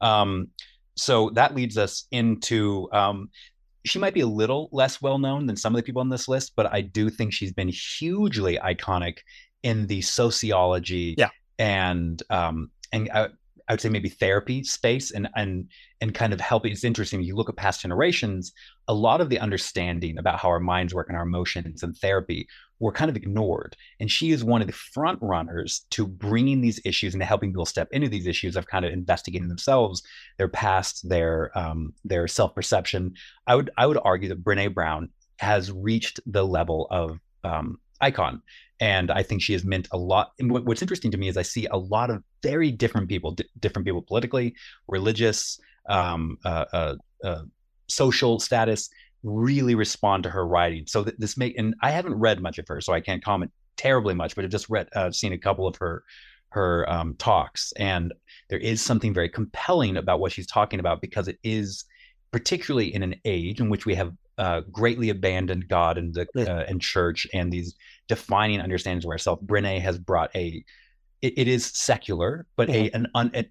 [0.00, 0.48] Um,
[0.96, 3.30] so that leads us into um,
[3.84, 6.28] she might be a little less well known than some of the people on this
[6.28, 9.18] list, but I do think she's been hugely iconic
[9.62, 11.30] in the sociology yeah.
[11.58, 13.28] and um, and I,
[13.68, 15.68] I would say maybe therapy space and and
[16.00, 16.72] and kind of helping.
[16.72, 17.22] It's interesting.
[17.22, 18.52] You look at past generations,
[18.88, 22.46] a lot of the understanding about how our minds work and our emotions and therapy
[22.84, 23.74] were kind of ignored.
[23.98, 27.64] And she is one of the front runners to bringing these issues and helping people
[27.64, 30.02] step into these issues of kind of investigating themselves,
[30.36, 33.14] their past, their um, their self perception.
[33.46, 38.42] I would I would argue that Brene Brown has reached the level of um, icon.
[38.80, 40.32] And I think she has meant a lot.
[40.38, 43.48] And what's interesting to me is I see a lot of very different people, d-
[43.60, 44.54] different people politically,
[44.88, 46.94] religious, um, uh, uh,
[47.24, 47.42] uh,
[47.88, 48.90] social status,
[49.24, 50.86] really respond to her writing.
[50.86, 53.50] So th- this make and I haven't read much of her, so I can't comment
[53.76, 56.04] terribly much, but I've just read, uh, seen a couple of her
[56.50, 58.12] her um, talks, and
[58.48, 61.84] there is something very compelling about what she's talking about because it is
[62.30, 66.64] particularly in an age in which we have uh, greatly abandoned God and the uh,
[66.68, 67.74] and church and these
[68.08, 69.42] defining understandings of ourselves.
[69.42, 70.64] Brene has brought a
[71.22, 73.48] it, it is secular, but a an un, a,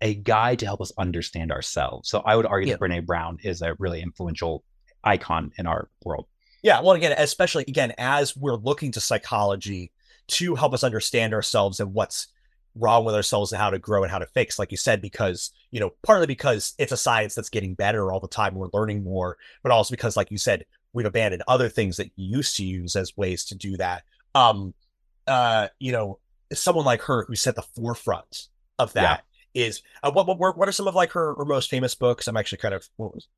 [0.00, 2.08] a guide to help us understand ourselves.
[2.08, 2.76] So I would argue yeah.
[2.76, 4.62] that Brene Brown is a really influential
[5.04, 6.26] icon in our world.
[6.62, 9.92] Yeah, well, again, especially again as we're looking to psychology
[10.28, 12.28] to help us understand ourselves and what's
[12.74, 15.52] wrong with ourselves and how to grow and how to fix, like you said, because
[15.70, 19.04] you know, partly because it's a science that's getting better all the time, we're learning
[19.04, 22.64] more, but also because, like you said, we've abandoned other things that you used to
[22.64, 24.02] use as ways to do that.
[24.34, 24.74] Um,
[25.26, 26.18] uh, you know,
[26.52, 29.66] someone like her who's at the forefront of that yeah.
[29.66, 32.26] is uh, what what what are some of like her, her most famous books?
[32.26, 32.88] I'm actually kind of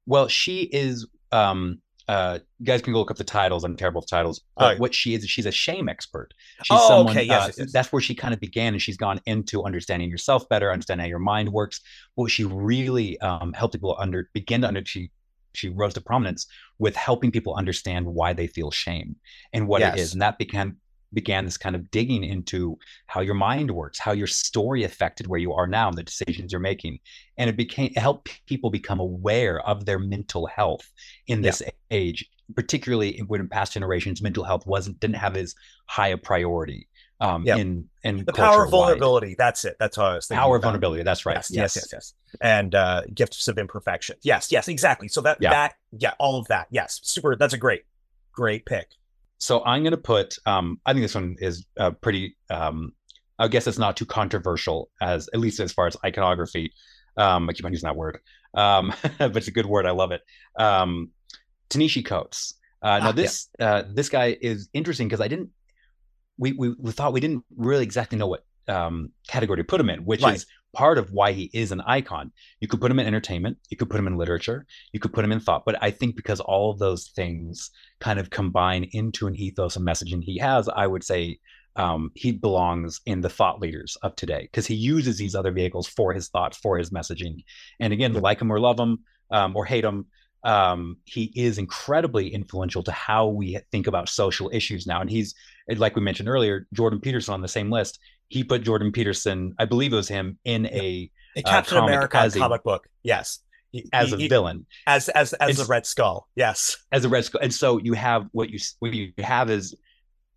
[0.07, 3.63] well, she is um uh, you guys can go look up the titles.
[3.63, 4.41] I'm terrible with titles.
[4.57, 6.35] But oh, what she is, she's a shame expert.
[6.65, 7.25] She's oh, someone, okay.
[7.25, 10.11] Yes, uh, yes, yes, That's where she kind of began, and she's gone into understanding
[10.11, 11.81] yourself better, understanding how your mind works.
[12.17, 15.13] What she really um, helped people under begin to under she
[15.55, 16.49] she rose to prominence
[16.81, 19.15] with helping people understand why they feel shame
[19.53, 19.95] and what Yes.
[19.95, 20.13] it is.
[20.13, 20.79] And that began
[21.13, 25.41] began this kind of digging into how your mind works, how your story affected where
[25.41, 26.99] you are now and the decisions you're making.
[27.37, 30.91] And it became it helped people become aware of their mental health
[31.27, 35.55] in this age, particularly when in past generations mental health wasn't didn't have as
[35.87, 36.87] high a priority
[37.21, 37.59] um Yep.
[37.59, 39.35] in in The power of vulnerability.
[39.37, 39.77] That's it.
[39.79, 40.41] That's how I was thinking.
[40.41, 41.03] Power of vulnerability.
[41.03, 41.37] That's right.
[41.37, 42.15] Yes, yes, yes, yes.
[42.41, 44.17] And uh gifts of imperfection.
[44.23, 45.09] Yes, yes, exactly.
[45.09, 45.51] So that Yeah.
[45.51, 46.69] that yeah, all of that.
[46.71, 47.01] Yes.
[47.03, 47.37] Super.
[47.37, 47.83] That's a great,
[48.33, 48.93] great pick.
[49.41, 50.37] So I'm going to put.
[50.47, 52.37] Um, I think this one is uh, pretty.
[52.51, 52.93] Um,
[53.39, 56.73] I guess it's not too controversial as at least as far as iconography.
[57.17, 58.21] Um, I keep on using that word,
[58.55, 59.87] um, but it's a good word.
[59.87, 60.21] I love it.
[60.59, 61.11] Um,
[61.71, 62.55] Ta-Nehisi Coates.
[62.83, 65.51] Uh, now Ah, this uh, this guy is interesting because I didn't.
[66.39, 69.91] We, we we thought we didn't really exactly know what um, category to put him
[69.91, 70.37] in, which Right.
[70.37, 72.33] is part of why he is an icon.
[72.61, 75.25] You could put him in entertainment, you could put him in literature, you could put
[75.25, 79.27] him in thought, but I think because all of those things kind of combine into
[79.27, 81.39] an ethos and messaging he has, I would say
[81.77, 85.87] um, he belongs in the thought leaders of today because he uses these other vehicles
[85.87, 87.45] for his thoughts, for his messaging.
[87.79, 90.07] And again, like him or love him um, or hate him,
[90.43, 95.01] um, he is incredibly influential to how we think about social issues now.
[95.01, 95.35] And he's,
[95.69, 97.99] like we mentioned earlier, Jordan Peterson on the same list.
[98.31, 101.89] He put Jordan Peterson, I believe it was him, in a A Uh, Captain comic
[101.95, 102.89] America as a- comic book.
[103.03, 103.41] Yes.
[103.73, 104.67] He- as he- a villain.
[104.87, 106.29] as as as the It's- Red Skull.
[106.35, 106.77] Yes.
[106.91, 107.41] as a red skull.
[107.43, 109.77] And so you have what you what you have is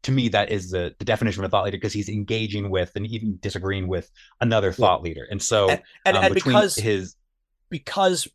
[0.03, 2.91] to me that is the the definition of a thought leader because he's engaging with
[2.95, 5.25] and even disagreeing with another thought leader.
[5.31, 7.15] And so And and, um, and because his
[7.69, 8.27] because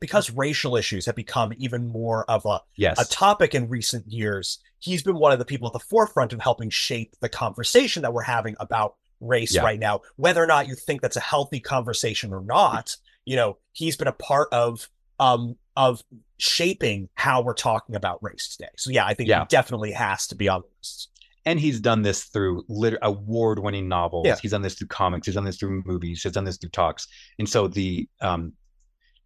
[0.00, 4.58] because racial issues have become even more of a yes a topic in recent years,
[4.78, 8.12] he's been one of the people at the forefront of helping shape the conversation that
[8.12, 9.62] we're having about race Yeah.
[9.62, 10.00] right now.
[10.16, 14.08] Whether or not you think that's a healthy conversation or not, you know, he's been
[14.08, 14.88] a part of
[15.20, 16.02] um of
[16.38, 18.70] shaping how we're talking about race today.
[18.76, 19.40] So yeah, I think Yeah.
[19.40, 21.08] he definitely has to be on the list.
[21.46, 24.26] and he's done this through lit- award-winning novels.
[24.26, 24.36] Yeah.
[24.40, 25.26] He's done this through comics.
[25.26, 26.22] He's done this through movies.
[26.22, 27.06] He's done this through talks.
[27.38, 28.54] And so the um,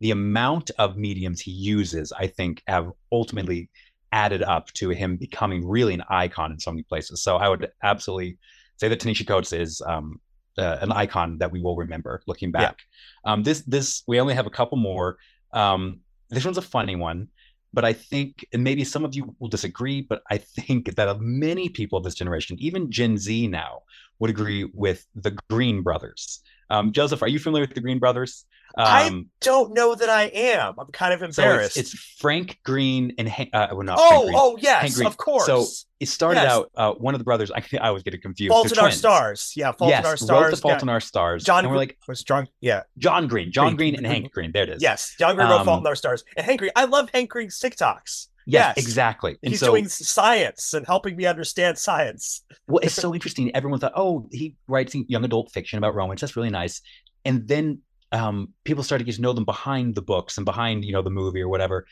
[0.01, 3.71] the amount of mediums he uses, I think, have ultimately
[4.11, 7.23] added up to him becoming really an icon in so many places.
[7.23, 8.39] So I would absolutely
[8.79, 10.21] say that Ta-Nehisi Coates is um,
[10.57, 12.61] uh, an icon that we will remember looking Yeah.
[12.61, 12.79] back.
[13.25, 15.19] Um, this this we only have a couple more.
[15.53, 17.29] Um, this one's a funny one
[17.73, 21.69] but I think, and maybe some of you will disagree, but I think that many
[21.69, 23.83] people of this generation, even Gen Z now,
[24.19, 26.41] would agree with the Green Brothers.
[26.71, 28.47] Um, Joseph, are you familiar with the Green Brothers?
[28.77, 30.75] I Um, Don't know that I am.
[30.79, 31.77] I'm kind of so it's, embarrassed.
[31.77, 34.35] it's Frank Green and Han- uh, well, not Frank oh, Green.
[34.37, 35.07] oh Hank yes, Green.
[35.07, 35.47] of course.
[35.47, 35.67] So
[36.01, 36.53] it started yes.
[36.53, 37.51] out uh, one of the brothers.
[37.55, 38.53] I, I always get it confused.
[38.53, 38.91] Fault in Our.
[38.91, 39.53] Stars.
[39.57, 40.51] Yeah, Fault yes, in Our wrote Stars.
[40.51, 40.83] the Fault yeah.
[40.83, 41.45] in Our Stars.
[41.45, 42.49] John and we're like was John.
[42.61, 42.83] Yeah.
[42.99, 43.95] John Green, John Green.
[43.95, 44.53] Green, and Hank Green.
[44.53, 44.83] There it is.
[44.83, 45.15] Yes.
[45.19, 46.25] John Green wrote Fault Um, in Our Stars.
[46.37, 46.73] And Hank Green.
[46.77, 48.29] I love Hank Green's TikToks.
[48.51, 48.79] Yes, yes.
[48.79, 49.37] exactly.
[49.43, 52.43] And He's so, doing science and helping me understand science.
[52.67, 53.55] Well, it's so interesting.
[53.57, 56.21] Everyone thought, oh, he writes young adult fiction about romance.
[56.21, 56.83] That's really nice.
[57.25, 57.81] And then
[58.13, 61.11] um, people started getting to know them behind the books and behind, you know, the
[61.11, 61.87] movie or whatever.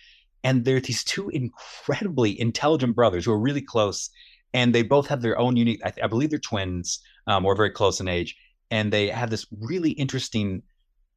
[0.45, 4.11] And they're these two incredibly intelligent brothers who are really close,
[4.55, 5.81] and they both have their own unique.
[5.85, 8.37] I, I believe they're twins, um, or very close in age,
[8.71, 10.63] and they have this really interesting.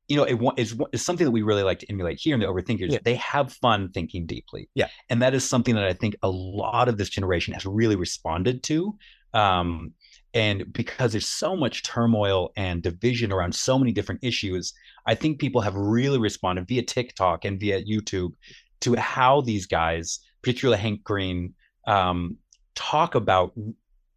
[0.07, 2.39] You know, it wa- is is something that we really like to emulate here in
[2.39, 2.91] the Overthinkers.
[2.91, 2.97] Yeah.
[3.03, 4.87] They have fun thinking deeply, Yeah.
[5.09, 8.63] and that is something that I think a lot of this generation has really responded
[8.63, 8.97] to.
[9.35, 9.93] Um,
[10.33, 14.73] and because there's so much turmoil and division around so many different issues,
[15.05, 18.33] I think people have really responded via TikTok and via YouTube
[18.81, 21.53] to how these guys, particularly Hank Green,
[21.87, 22.37] um,
[22.75, 23.53] talk about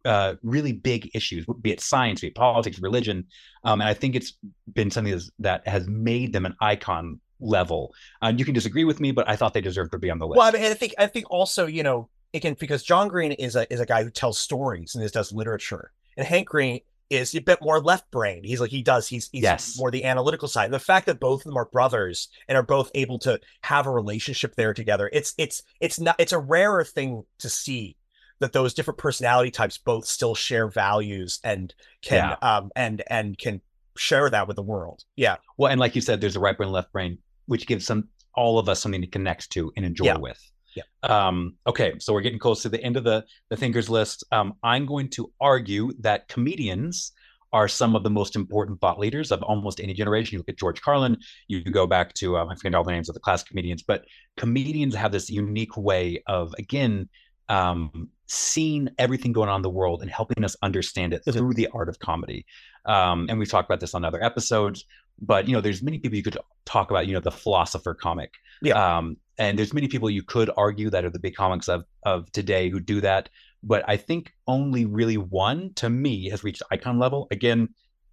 [0.05, 3.25] uh, really big issues, be it science, be it politics, religion.
[3.63, 4.33] Um, and I think it's
[4.73, 7.93] been something that's, that has made them an icon level.
[8.21, 10.27] And you can disagree with me, but I thought they deserved to be on the
[10.27, 10.37] list.
[10.37, 13.55] Well, I mean, I think I think also, you know, again, because John Green is
[13.55, 15.91] a is a guy who tells stories and does literature.
[16.17, 18.43] And Hank Green is a bit more left brain.
[18.43, 19.75] He's like he does, he's he's Yes.
[19.77, 20.71] more the analytical side.
[20.71, 23.91] The fact that both of them are brothers and are both able to have a
[23.91, 27.97] relationship there together, it's it's it's not it's a rarer thing to see
[28.39, 33.61] that those different personality types both still share values and can um and and can
[33.95, 35.03] share that with the world.
[35.15, 35.35] Yeah.
[35.57, 38.57] Well, and like you said, there's a right brain, left brain, which gives some all
[38.57, 40.17] of us something to connect to and enjoy Yeah.
[40.17, 40.39] with.
[40.75, 40.83] Yeah.
[41.03, 44.23] Um, okay, so we're getting close to the end of the the thinkers list.
[44.31, 47.11] Um, I'm going to argue that comedians
[47.51, 50.33] are some of the most important thought leaders of almost any generation.
[50.33, 51.17] You look at George Carlin,
[51.47, 54.05] you go back to um, I forget all the names of the classic comedians, but
[54.37, 57.09] comedians have this unique way of again
[57.49, 61.67] um, seeing everything going on in the world and helping us understand it through the
[61.73, 62.45] art of comedy.
[62.85, 64.85] Um, and we've talked about this on other episodes,
[65.21, 67.07] but you know, there's many people you could talk about.
[67.07, 68.33] You know, the philosopher comic.
[68.61, 68.97] Yeah.
[68.97, 72.31] Um, and there's many people you could argue that are the big comics of of
[72.31, 73.29] today who do that
[73.63, 77.69] but i think only really one to me has reached icon level again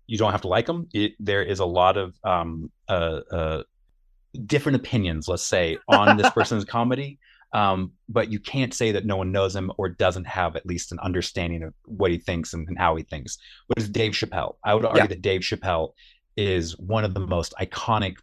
[0.07, 3.63] you don't have to like them it, there is a lot of um uh, uh
[4.47, 7.19] different opinions let's say on this person's comedy
[7.53, 10.93] um, but you can't say that no one knows him or doesn't have at least
[10.93, 13.39] an understanding of what he thinks and, and how he thinks.
[13.67, 14.57] What is Dave Chappelle?
[14.65, 15.07] I would argue yeah.
[15.09, 15.93] that Dave Chappelle
[16.37, 18.17] is one of the most iconic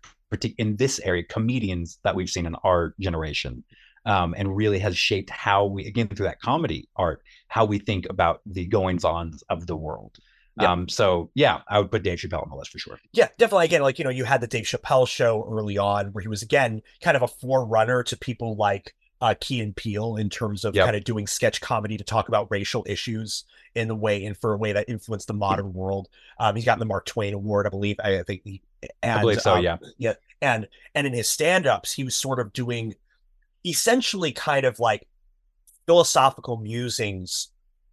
[0.57, 3.63] in this area comedians that we've seen in our generation
[4.05, 8.05] um, and really has shaped how we again through that comedy art how we think
[8.09, 10.17] about the goings ons of the world
[10.59, 10.71] yeah.
[10.71, 12.99] Um, so yeah, I would put Dave Chappelle on the list for sure.
[13.13, 13.65] Yeah, definitely.
[13.65, 16.41] Again, like you know, you had the Dave Chappelle show early on, where he was
[16.41, 20.75] again kind of a forerunner to people like uh, Key and Peele in terms of
[20.75, 20.85] yep.
[20.85, 23.43] kind of doing sketch comedy to talk about racial issues
[23.75, 26.07] in the way and for a way that influenced the modern world.
[26.39, 27.99] Um, he's gotten the Mark Twain Award, I believe.
[28.03, 28.61] I, I think he,
[29.03, 29.55] and, I believe so.
[29.55, 32.95] Um, yeah, yeah, and and in his stand-ups, he was sort of doing
[33.65, 35.07] essentially kind of like
[35.85, 37.49] philosophical musings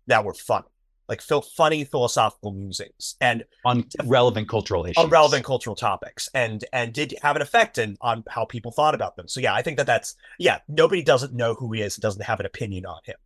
[0.06, 0.64] that were fun,
[1.08, 6.92] like funny philosophical musings and on relevant cultural issues, on relevant cultural topics, and and
[6.92, 9.28] did have an effect in, on how people thought about them.
[9.28, 10.58] So yeah, I think that that's yeah.
[10.68, 13.16] Nobody doesn't know who he is, doesn't have an opinion on him.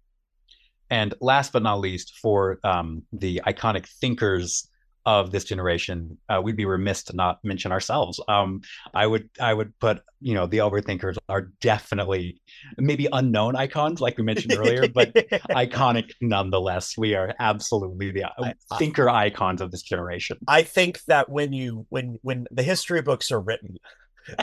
[0.91, 4.69] And last but not least, for um, the iconic thinkers
[5.09, 8.21] of this generation, uh, we'd be remiss to not mention ourselves.
[8.29, 8.61] Um,
[8.93, 12.43] I would I would put you know the overthinkers are definitely
[12.77, 16.99] maybe unknown icons like we mentioned earlier, but iconic nonetheless.
[16.99, 20.37] We are absolutely the I, thinker I, icons of this generation.
[20.47, 23.79] I think that when you when when the history books are written,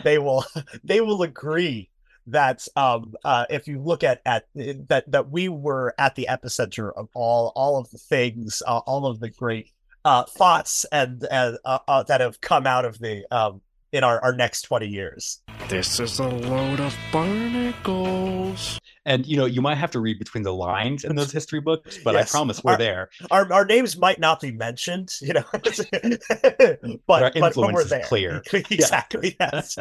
[0.04, 0.46] they will
[0.84, 1.92] they will agree
[2.26, 6.92] that um, uh, if you look at at that that we were at the epicenter
[6.98, 9.70] of all all of the things, uh, all of the great
[10.06, 14.34] uh, thoughts and uh, uh, that have come out of the um, in our, our
[14.34, 15.42] next 20 years.
[15.68, 18.80] This is a load of barnacles.
[19.08, 22.00] And you know, you might have to read between the lines in those history books,
[22.04, 22.28] but yes.
[22.28, 23.10] I promise we're our, there.
[23.30, 27.90] Our, our names might not be mentioned, you know, but, our influence but, but is
[27.90, 28.04] there.
[28.04, 28.44] clear.
[28.54, 29.36] exactly.
[29.40, 29.78] Yes.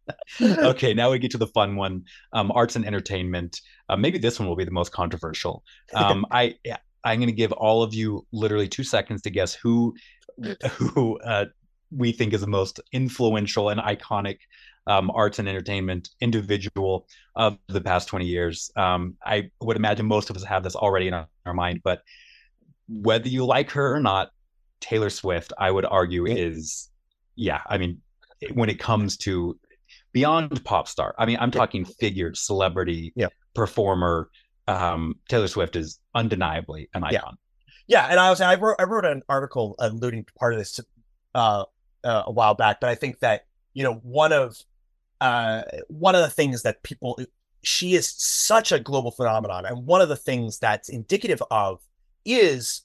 [0.40, 3.60] okay, now we get to the fun one: um, arts and entertainment.
[3.88, 5.64] Uh, maybe this one will be the most controversial.
[5.92, 6.54] Um, I
[7.04, 9.94] I'm going to give all of you literally two seconds to guess who
[10.70, 11.46] who uh,
[11.90, 14.38] we think is the most influential and iconic
[14.86, 18.70] um, arts and entertainment individual of the past 20 years.
[18.76, 22.02] Um, I would imagine most of us have this already in our, our, mind, but
[22.88, 24.30] whether you like her or not,
[24.80, 26.88] Taylor Swift, I would argue, is
[27.36, 27.60] yeah.
[27.68, 28.00] I mean,
[28.54, 29.58] when it comes to
[30.12, 33.28] beyond pop star, I mean, I'm talking figure, celebrity, yeah.
[33.54, 34.30] performer,
[34.68, 37.38] um, Taylor Swift is undeniably an icon.
[37.86, 40.58] Yeah, yeah and I was I wrote I wrote an article alluding to part of
[40.58, 40.78] this
[41.34, 41.64] uh,
[42.04, 44.56] uh, a while back, but I think that you know one of
[45.20, 47.18] uh, one of the things that people
[47.62, 51.80] she is such a global phenomenon, and one of the things that's indicative of
[52.24, 52.82] is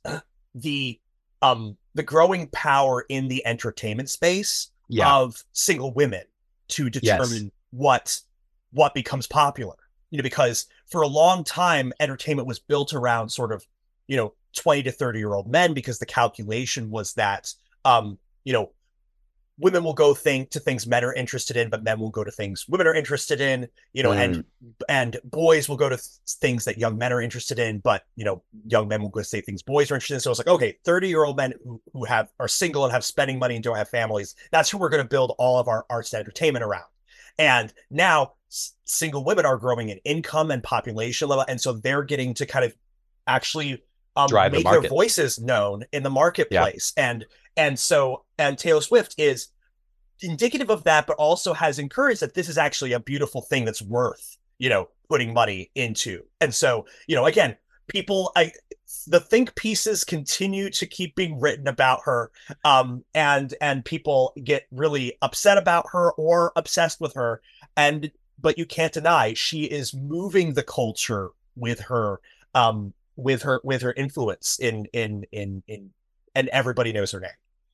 [0.55, 0.99] the
[1.41, 5.13] um the growing power in the entertainment space yeah.
[5.13, 6.23] of single women
[6.69, 7.51] to determine yes.
[7.71, 8.21] what
[8.71, 9.75] what becomes popular
[10.13, 13.65] you know, because for a long time, entertainment was built around sort of,
[14.05, 17.51] you know, 20 to 30 year old men because the calculation was that,
[17.83, 18.71] um, you know,
[19.57, 22.29] women will go think to things men are interested in, but men will go to
[22.29, 24.23] things women are interested in, you know, mm.
[24.23, 24.43] and
[24.87, 28.23] and boys will go to th- things that young men are interested in, but you
[28.23, 30.19] know, young men will go say things boys are interested in.
[30.19, 33.03] So it's like, okay, 30 year old men who, who have are single and have
[33.03, 35.87] spending money and don't have families, that's who we're going to build all of our
[35.89, 36.85] arts and entertainment around.
[37.37, 38.33] And now
[38.85, 42.65] single women are growing in income and population level, and so they're getting to kind
[42.65, 42.75] of
[43.27, 43.83] actually
[44.15, 46.93] um, make the their voices known in the marketplace.
[46.95, 47.09] Yeah.
[47.09, 47.25] And
[47.57, 49.49] and so and Taylor Swift is
[50.21, 53.81] indicative of that, but also has encouraged that this is actually a beautiful thing that's
[53.81, 56.23] worth you know putting money into.
[56.39, 57.57] And so you know again,
[57.87, 58.51] people I
[59.07, 62.31] the think pieces continue to keep being written about her
[62.63, 67.41] um and and people get really upset about her or obsessed with her
[67.75, 72.19] and but you can't deny she is moving the culture with her
[72.55, 75.91] um with her with her influence in in in in
[76.35, 77.29] and everybody knows her name.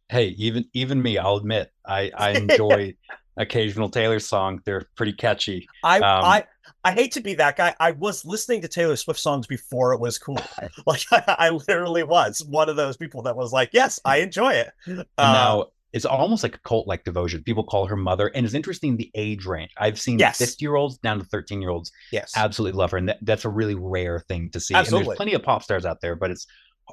[0.09, 2.93] Hey even even me i'll admit i i enjoy
[3.39, 6.45] occasional taylor song they're pretty catchy i um, i
[6.83, 9.99] i hate to be that guy i was listening to taylor swift songs before it
[9.99, 10.39] was cool
[10.85, 14.53] like I, I literally was one of those people that was like yes i enjoy
[14.53, 17.43] it uh, now it's almost like a cult like devotion.
[17.43, 18.27] People call her mother.
[18.27, 19.71] And it's interesting the age range.
[19.77, 20.37] I've seen yes.
[20.37, 21.91] 50 year olds down to 13 year olds.
[22.11, 22.33] Yes.
[22.35, 22.97] Absolutely love her.
[22.97, 24.75] And that, that's a really rare thing to see.
[24.75, 24.99] Absolutely.
[24.99, 26.45] And there's plenty of pop stars out there, but it's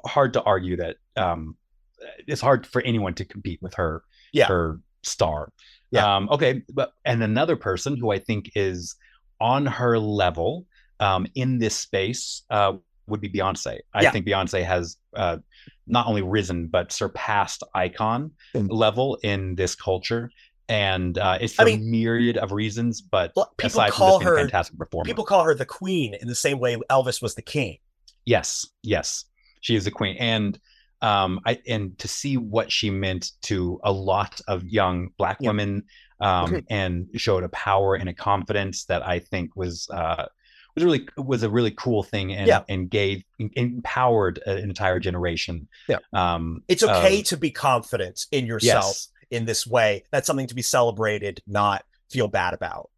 [0.05, 1.55] hard to argue that um,
[2.27, 4.47] it's hard for anyone to compete with her, yeah.
[4.47, 5.51] her star.
[5.91, 6.15] Yeah.
[6.15, 6.63] Um, okay.
[6.73, 8.95] But, and another person who I think is
[9.39, 10.65] on her level
[10.99, 12.73] um, in this space uh,
[13.07, 13.79] would be Beyonce.
[13.93, 14.11] I Yeah.
[14.11, 15.37] think Beyonce has uh,
[15.85, 18.67] not only risen but surpassed icon Mm.
[18.69, 20.29] level in this culture,
[20.69, 23.01] and uh, it's for I a mean- myriad of reasons.
[23.01, 26.75] But people call her fantastic performer, people call her the queen in the same way
[26.89, 27.77] Elvis was the king.
[28.25, 29.23] Yes, yes,
[29.61, 30.59] she is the queen, and
[31.01, 35.49] um, I and to see what she meant to a lot of young Black Yeah.
[35.49, 35.83] women,
[36.19, 36.65] um, Okay.
[36.69, 40.25] and showed a power and a confidence that I think was uh
[40.75, 42.63] was really was a really cool thing, and Yeah.
[42.69, 43.23] and gave
[43.55, 45.67] empowered an entire generation.
[45.87, 45.97] Yeah.
[46.13, 50.03] um, It's okay of- to be confident in yourself yes, in this way.
[50.11, 52.89] That's something to be celebrated, not feel bad about.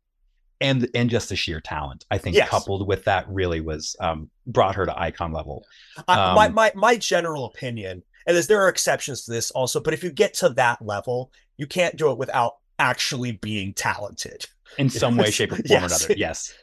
[0.62, 2.06] And and just the sheer talent.
[2.12, 2.50] I think Yes.
[2.50, 5.66] coupled with that really was um brought her to icon level.
[6.08, 9.80] I, my, Um, my my general opinion, and there's, there are exceptions to this also,
[9.80, 14.46] but if you get to that level, you can't do it without actually being talented.
[14.78, 15.82] in some way, shape, or form Yes.
[15.92, 16.20] or another.
[16.20, 16.54] Yes.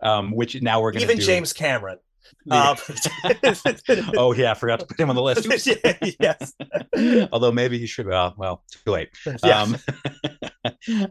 [0.00, 1.24] Um, which now we're going to Even do.
[1.26, 1.98] James Cameron.
[2.50, 2.76] Um,
[4.16, 5.46] oh yeah, I forgot to put him on the list.
[6.20, 6.54] Yes.
[7.32, 8.06] Although maybe he should.
[8.06, 9.10] Well, well, too late.
[9.44, 9.62] Yeah.
[9.62, 9.76] Um,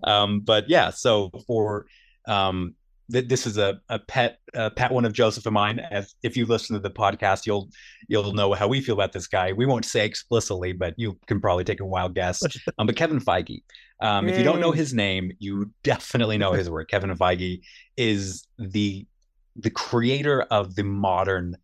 [0.04, 1.86] um, but yeah, so for
[2.28, 2.76] um,
[3.12, 5.80] th- this is a, a pet uh, pet one of Joseph and mine.
[5.80, 7.70] As if you listen to the podcast, you'll
[8.08, 9.54] you'll know how we feel about this guy.
[9.54, 12.42] We won't say explicitly, but you can probably take a wild guess.
[12.80, 13.64] Um, but Kevin Feige.
[14.02, 16.90] Um, if you don't know his name, you definitely know his work.
[16.90, 17.62] Kevin Feige
[17.96, 19.08] is the
[19.56, 21.58] the creator of the modern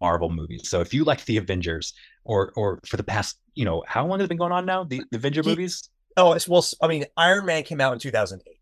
[0.00, 0.68] Marvel movies.
[0.68, 1.92] So if you like the Avengers,
[2.24, 4.84] or or for the past, you know, how long has it been going on now?
[4.84, 5.88] The, the Avenger He- movies.
[6.16, 6.64] Oh, it's well.
[6.82, 8.56] I mean, Iron Man came out in 2008.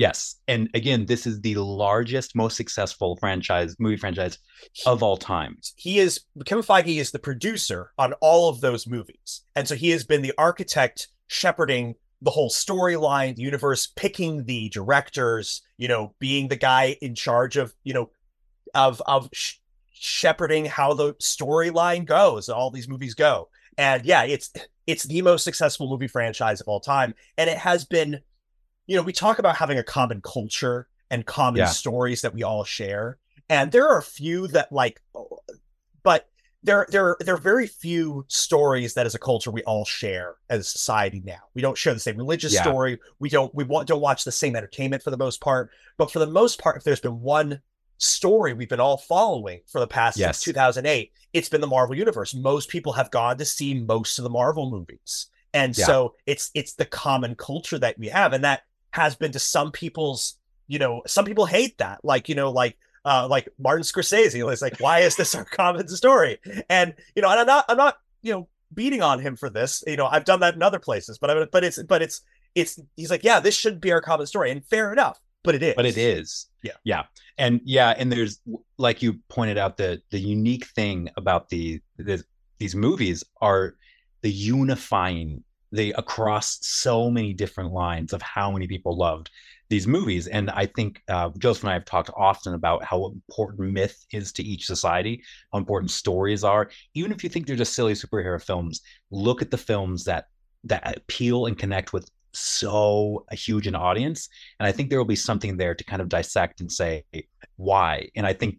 [0.00, 4.38] Yes, and again, this is the largest, most successful franchise movie franchise
[4.86, 5.58] of all time.
[5.76, 9.90] He is Kevin Feige is the producer on all of those movies, and so he
[9.90, 15.60] has been the architect shepherding the whole storyline, the universe, picking the directors.
[15.76, 18.08] You know, being the guy in charge of you know
[18.74, 19.56] of of sh-
[19.92, 22.48] shepherding how the storyline goes.
[22.48, 24.50] All these movies go, and yeah, it's
[24.86, 28.20] it's the most successful movie franchise of all time, and it has been.
[28.90, 31.66] You know, we talk about having a common culture and common Yeah.
[31.66, 33.18] stories that we all share,
[33.48, 35.00] and there are a few that like,
[36.02, 36.26] but
[36.64, 40.62] there there there are very few stories that as a culture we all share as
[40.62, 41.38] a society now.
[41.54, 42.62] We don't share the same religious Yeah.
[42.62, 42.98] story.
[43.20, 45.70] We don't we want don't watch the same entertainment for the most part.
[45.96, 47.62] But for the most part, if there's been one
[47.98, 50.38] story we've been all following for the past Yes.
[50.38, 52.34] since 2008, it's been the Marvel universe.
[52.34, 55.28] Most people have gone to see most of the Marvel movies.
[55.54, 55.86] And Yeah.
[55.86, 58.62] so it's it's the common culture that we have and that
[58.92, 60.36] has been to some people's,
[60.68, 62.04] you know, some people hate that.
[62.04, 64.52] Like, you know, like uh like Martin Scorsese.
[64.52, 66.38] It's like, why is this our common story?
[66.68, 69.82] And you know, and I'm not I'm not, you know, beating on him for this.
[69.86, 72.22] You know, I've done that in other places, but I but it's but it's
[72.54, 74.50] it's he's like, yeah, this shouldn't be our common story.
[74.50, 75.74] And fair enough, but it is.
[75.76, 76.72] but it is Yeah.
[76.84, 77.04] yeah
[77.38, 78.40] and yeah and there's
[78.76, 82.22] like you pointed out the the unique thing about the, the
[82.58, 83.76] these movies are
[84.22, 89.30] the unifying the across so many different lines of how many people loved
[89.68, 93.72] these movies and i think uh, joseph and i have talked often about how important
[93.72, 97.74] myth is to each society how important stories are even if you think they're just
[97.74, 100.26] silly superhero films look at the films that
[100.64, 105.04] that appeal and connect with so a huge an audience and I think there will
[105.04, 107.04] be something there to kind of dissect and say
[107.56, 108.08] why.
[108.16, 108.58] And I think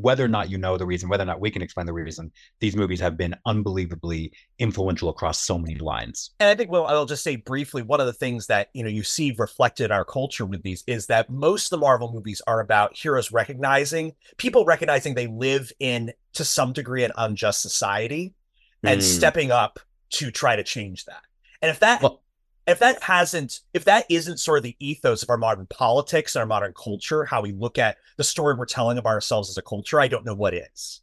[0.00, 2.30] whether or not you know the reason, whether or not we can explain the reason,
[2.60, 6.32] these movies have been unbelievably influential across so many lines.
[6.38, 8.90] And I think, well, I'll just say briefly, one of the things that you know
[8.90, 12.42] you see reflected in our culture with these is that most of the Marvel movies
[12.46, 18.34] are about heroes recognizing people recognizing they live in to some degree an unjust society
[18.82, 19.04] and Mm.
[19.04, 19.80] stepping up
[20.10, 21.22] to try to change that.
[21.62, 22.22] And if that Well-
[22.66, 26.40] if that hasn't if that isn't sort of the ethos of our modern politics and
[26.40, 29.62] our modern culture, how we look at the story we're telling of ourselves as a
[29.62, 31.00] culture, I don't know what is.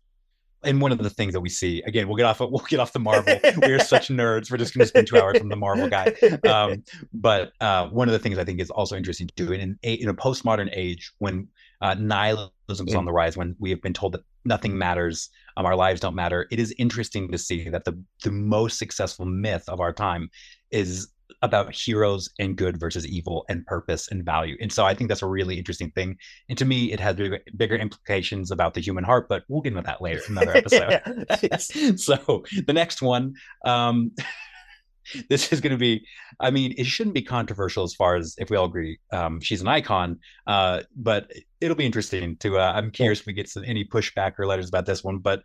[0.65, 2.39] And one of the things that we see again, we'll get off.
[2.39, 3.37] We'll get off the Marvel.
[3.57, 4.49] We're such nerds.
[4.49, 6.13] We're just going to spend two hours from the Marvel guy.
[6.47, 6.83] um,
[7.13, 9.93] but uh, one of the things I think is also interesting to do in a,
[9.93, 11.47] in a postmodern age when
[11.81, 15.65] uh, nihilism is on the rise, when we have been told that nothing matters, um,
[15.65, 19.67] our lives don't matter, it is interesting to see that the the most successful myth
[19.67, 20.29] of our time
[20.71, 21.09] is
[21.43, 24.55] about heroes and good versus evil and purpose and value.
[24.61, 26.17] And so I think that's a really interesting thing.
[26.47, 29.73] And to me, it has bigger, bigger implications about the human heart, but we'll get
[29.73, 31.99] into that later in another episode.
[31.99, 33.33] so the next one,
[33.65, 34.11] um,
[35.29, 36.01] this is going to be
[36.39, 39.59] i mean it shouldn't be controversial as far as if we all agree um, she's
[39.59, 40.17] an icon
[40.47, 41.29] uh, but
[41.59, 44.69] it'll be interesting to uh, i'm curious if we get some, any pushback or letters
[44.69, 45.41] about this one but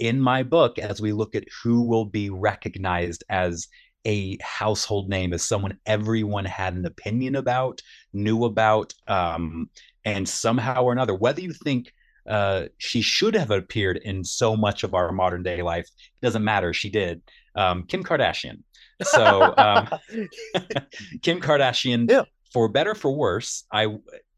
[0.00, 3.68] in my book as we look at who will be recognized as
[4.04, 7.82] a household name as someone everyone had an opinion about
[8.12, 9.68] knew about um,
[10.04, 11.92] and somehow or another, whether you think
[12.28, 16.44] uh, she should have appeared in so much of our modern day life, it doesn't
[16.44, 16.72] matter.
[16.72, 17.22] She did.
[17.54, 18.62] Um, Kim Kardashian.
[19.02, 19.88] So um,
[21.22, 22.22] Kim Kardashian, Yeah.
[22.52, 23.96] for better for worse, I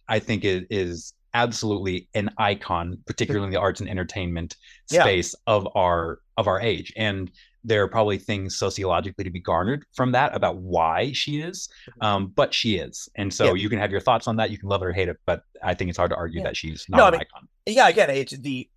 [0.09, 4.57] I think it is absolutely an icon, particularly in the arts and entertainment
[4.91, 5.03] Yeah.
[5.03, 6.93] space of our of our age.
[6.97, 7.31] And
[7.63, 11.69] there are probably things sociologically to be garnered from that about why she is,
[12.01, 13.09] um, but she is.
[13.17, 13.57] And so Mm-hmm.
[13.57, 13.63] Yeah.
[13.63, 14.51] you can have your thoughts on that.
[14.51, 16.45] You can love it or hate it, but I think it's hard to argue Yeah.
[16.47, 17.49] that she's not No, I an mean, icon.
[17.67, 18.69] yeah again it's the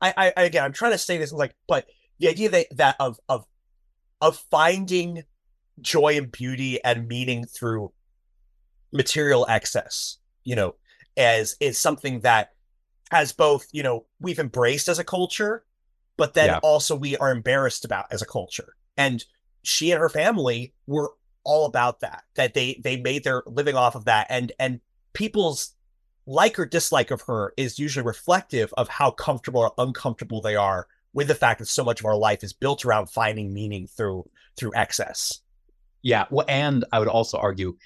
[0.00, 1.86] I, I I- again i'm trying to say this like but
[2.20, 3.44] the idea that that of of
[4.20, 5.22] of finding
[5.80, 7.92] joy and beauty and meaning through
[8.92, 10.74] material excess you know
[11.16, 12.50] as is something that
[13.10, 15.64] has both you know we've embraced as a culture
[16.18, 16.58] but then Yeah.
[16.62, 19.24] also we are embarrassed about as a culture and
[19.62, 21.12] she and her family were
[21.44, 24.80] all about that that they they made their living off of that and and
[25.14, 25.74] people's
[26.26, 30.86] like or dislike of her is usually reflective of how comfortable or uncomfortable they are
[31.14, 34.28] with the fact that so much of our life is built around finding meaning through
[34.56, 35.40] through excess.
[36.02, 36.26] Yeah.
[36.30, 37.76] Well, and I would also argue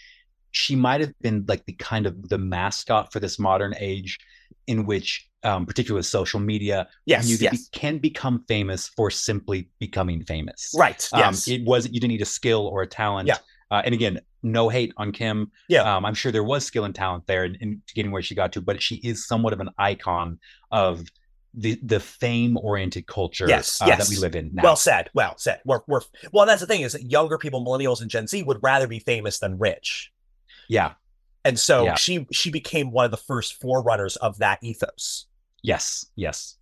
[0.50, 4.18] she might have been like the kind of the mascot for this modern age
[4.66, 7.52] in which um, particularly with social media Yes, you yes.
[7.68, 11.08] be- can become famous for simply becoming famous right.
[11.12, 11.48] um, Yes.
[11.48, 13.36] it was you didn't need a skill or a talent Yeah.
[13.70, 15.82] uh, and again no hate on kim Yeah.
[15.96, 18.52] um, i'm sure there was skill and talent there in, in getting where she got
[18.52, 20.38] to but she is somewhat of an icon
[20.70, 21.04] of
[21.54, 25.10] the the fame oriented culture Yes, uh, that we live in now well said.
[25.12, 25.60] Well said.
[25.66, 26.00] We're, we're
[26.32, 26.46] well.
[26.46, 29.38] That's the thing is that younger people, millennials and Gen Z, would rather be famous
[29.38, 30.10] than rich,
[30.68, 30.92] yeah
[31.44, 31.94] and so Yeah.
[31.96, 35.26] she she became one of the first forerunners of that ethos.
[35.62, 36.56] Yes, yes.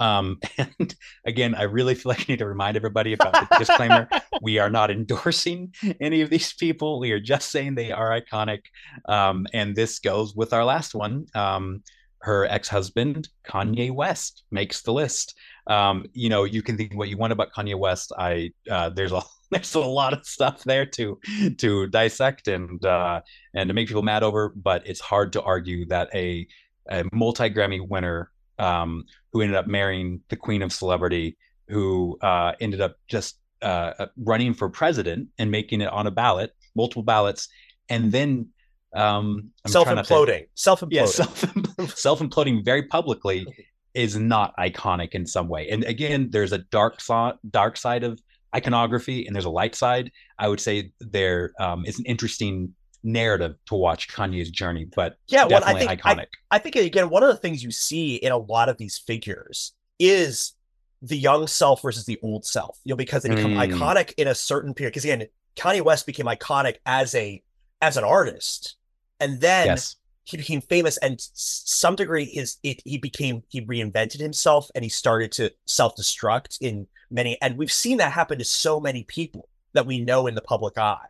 [0.00, 0.94] Um, and
[1.26, 4.08] again, I really feel like I need to remind everybody about the disclaimer.
[4.42, 6.98] we are not endorsing any of these people.
[6.98, 8.60] We are just saying they are iconic.
[9.08, 11.26] Um, and this goes with our last one.
[11.34, 11.82] Um,
[12.20, 15.34] her ex-husband, Kanye West, makes the list.
[15.66, 18.12] Um, you know, you can think what you want about Kanye West.
[18.18, 21.20] I uh, there's a there's a lot of stuff there to
[21.58, 23.20] to dissect and uh,
[23.54, 26.46] and to make people mad over, but it's hard to argue that a
[26.88, 31.36] a multi Grammy winner um, who ended up marrying the queen of celebrity,
[31.68, 36.54] who uh, ended up just uh, running for president and making it on a ballot,
[36.74, 37.48] multiple ballots,
[37.88, 38.48] and then
[38.94, 40.46] um, Self trying not to- imploding.
[40.54, 41.78] Self imploding.
[41.78, 43.46] yeah, self imploding very publicly
[43.94, 45.68] is not iconic in some way.
[45.70, 48.20] And again, there's a dark side, dark side of
[48.54, 50.10] iconography, and there's a light side.
[50.38, 52.74] I would say there um, is an interesting
[53.04, 55.44] narrative to watch Kanye's journey, but yeah.
[55.44, 56.26] Well, I definitely think iconic.
[56.50, 59.72] I think again, one of the things you see in a lot of these figures
[59.98, 60.54] is
[61.02, 62.78] the young self versus the old self.
[62.84, 63.70] You know, because they become Mm.
[63.70, 64.92] iconic in a certain period.
[64.92, 65.26] Because again,
[65.56, 67.42] Kanye West became iconic as a
[67.80, 68.76] as an artist,
[69.20, 70.96] and then yes, he became famous.
[70.96, 75.94] And some degree, is it he became he reinvented himself and he started to self
[75.96, 77.36] destruct in many.
[77.42, 80.78] And we've seen that happen to so many people that we know in the public
[80.78, 81.06] eye,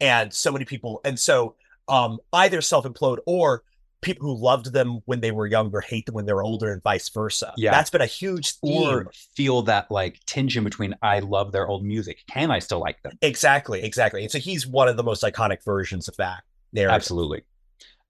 [0.00, 1.00] and so many people.
[1.04, 1.54] And so,
[1.88, 3.62] um, either self implode or
[4.02, 7.08] people who loved them when they were younger hate them when they're older and vice
[7.08, 7.52] versa.
[7.56, 7.70] Yeah.
[7.70, 8.82] That's been a huge theme.
[8.82, 12.22] or feel that like tension between I love their old music.
[12.30, 13.18] Can I still like them?
[13.22, 14.22] exactly, exactly.
[14.22, 16.42] And so he's one of the most iconic versions of that
[16.72, 16.94] narrative.
[16.94, 17.42] Absolutely.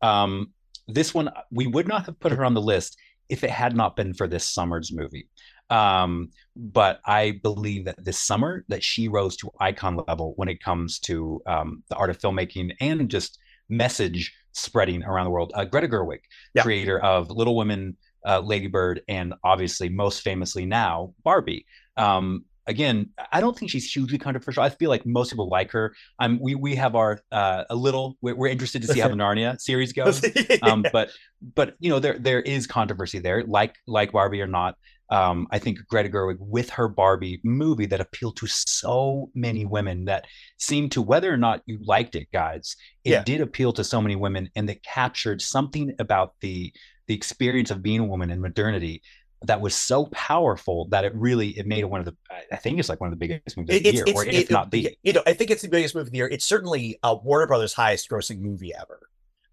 [0.03, 0.53] Um,
[0.89, 3.97] this one we would not have put her on the list if it had not
[3.97, 5.29] been for this summer's movie.
[5.71, 10.63] Um, but I believe that this summer that she rose to icon level when it
[10.63, 13.39] comes to um, the art of filmmaking and just
[13.69, 15.53] message spreading around the world.
[15.55, 16.21] Uh, Greta Gerwig,
[16.55, 16.63] Yeah.
[16.63, 21.67] creator of Little Women, uh, Lady Bird, and obviously most famously now Barbie.
[21.97, 24.63] Um, again, I don't think she's hugely controversial.
[24.63, 25.95] I feel like most people like her.
[26.21, 28.17] Um, we we have our uh, a little.
[28.23, 30.25] We're, we're interested to see how the Narnia series goes.
[30.63, 31.11] Um, but
[31.55, 34.77] but you know there there is controversy there, like like Barbie or not.
[35.09, 40.05] Um, I think Greta Gerwig with her Barbie movie that appealed to so many women
[40.07, 40.27] that
[40.59, 43.23] seemed to whether or not you liked it, guys, it Yeah.
[43.23, 46.73] did appeal to so many women, and that captured something about the
[47.09, 49.01] the experience of being a woman in modernity
[49.43, 52.17] that was so powerful that it really it made it one of the
[52.51, 54.35] I- think it's like one of the biggest movies of the year, it's, or if
[54.35, 56.27] it- not the you know, I think it's the biggest movie of the year.
[56.29, 59.09] It's certainly uh, Warner Brothers' highest grossing movie ever.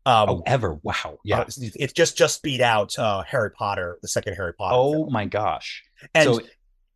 [0.05, 0.79] Um, oh ever.
[0.83, 1.19] Wow.
[1.23, 1.39] Yeah.
[1.41, 4.75] uh, it's just just beat out uh, Harry Potter, the second Harry Potter.
[4.75, 5.13] oh film.
[5.13, 5.83] my gosh.
[6.13, 6.41] and so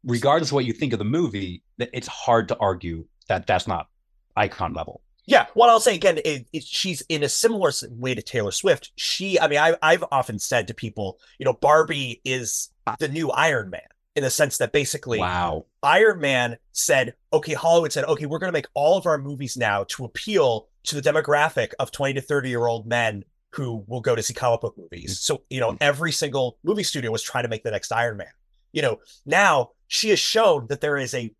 [0.03, 3.67] regardless of what you think of the movie, that it's hard to argue that that's
[3.67, 3.87] not
[4.35, 5.01] icon level.
[5.25, 8.91] yeah, what I'll say again, it, it, she's in a similar way to Taylor Swift.
[8.95, 13.31] She, I mean, I, I've often said to people, you know, Barbie is the new
[13.31, 13.81] Iron Man
[14.15, 15.65] in the sense that basically Wow.
[15.83, 19.57] Iron Man said, okay, Hollywood said, okay, we're going to make all of our movies
[19.57, 24.01] now to appeal to the demographic of 20 to 30 year old men who will
[24.01, 25.19] go to see comic book movies.
[25.19, 28.27] So, you know, every single movie studio was trying to make the next Iron Man.
[28.73, 31.31] You know, now she has shown that there is a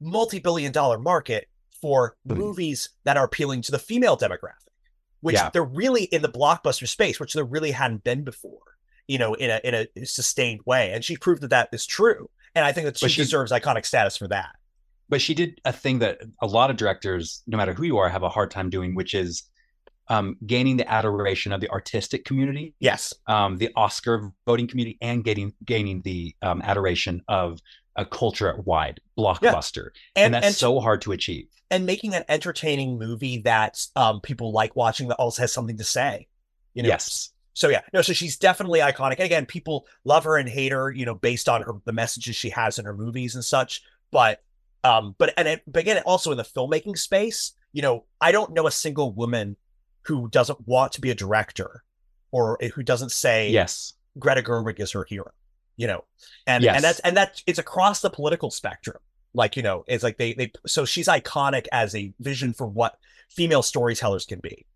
[0.00, 1.48] multi-billion dollar market
[1.80, 2.36] for Mhm.
[2.36, 4.68] movies that are appealing to the female demographic,
[5.20, 5.50] which Yeah.
[5.50, 8.60] they're really in the blockbuster space, which there really hadn't been before,
[9.08, 10.92] you know, in a in a sustained way.
[10.92, 12.30] And she proved that that is true.
[12.54, 14.50] And I think that she, she- deserves iconic status for that.
[15.08, 18.08] But she did a thing that a lot of directors, no matter who you are,
[18.08, 19.44] have a hard time doing, which is
[20.08, 23.14] um, gaining the adoration of the artistic community, Yes.
[23.26, 27.60] um, the Oscar voting community, and getting gaining the um, adoration of
[27.96, 31.46] a culture wide blockbuster, and, And that's and, so hard to achieve.
[31.70, 35.84] and making an entertaining movie that um people like watching that also has something to
[35.84, 36.26] say.
[36.74, 39.12] You know, yes, So yeah, no, so she's definitely iconic.
[39.12, 42.34] And again, people love her and hate her, you know, based on her the messages
[42.36, 43.80] she has in her movies and such.
[44.10, 44.42] But
[44.84, 48.52] um, but and it, but again, also in the filmmaking space, you know, I don't
[48.52, 49.56] know a single woman
[50.02, 51.82] who doesn't want to be a director
[52.30, 55.30] or who doesn't say yes, Greta Gerwig is her hero,
[55.76, 56.04] you know,
[56.46, 56.76] and Yes.
[56.76, 58.98] and that's and that it's across the political spectrum.
[59.32, 62.96] Like you know, it's like they they so she's iconic as a vision for what
[63.30, 64.66] female storytellers can be.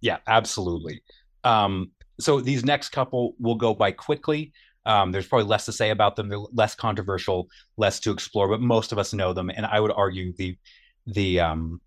[0.00, 1.02] yeah, absolutely.
[1.44, 1.90] Um,
[2.20, 4.52] so these next couple will go by quickly.
[4.86, 6.28] Um, there's probably less to say about them.
[6.28, 9.50] They're less controversial, less to explore, but most of us know them.
[9.50, 10.56] And I would argue the
[11.06, 11.80] the um,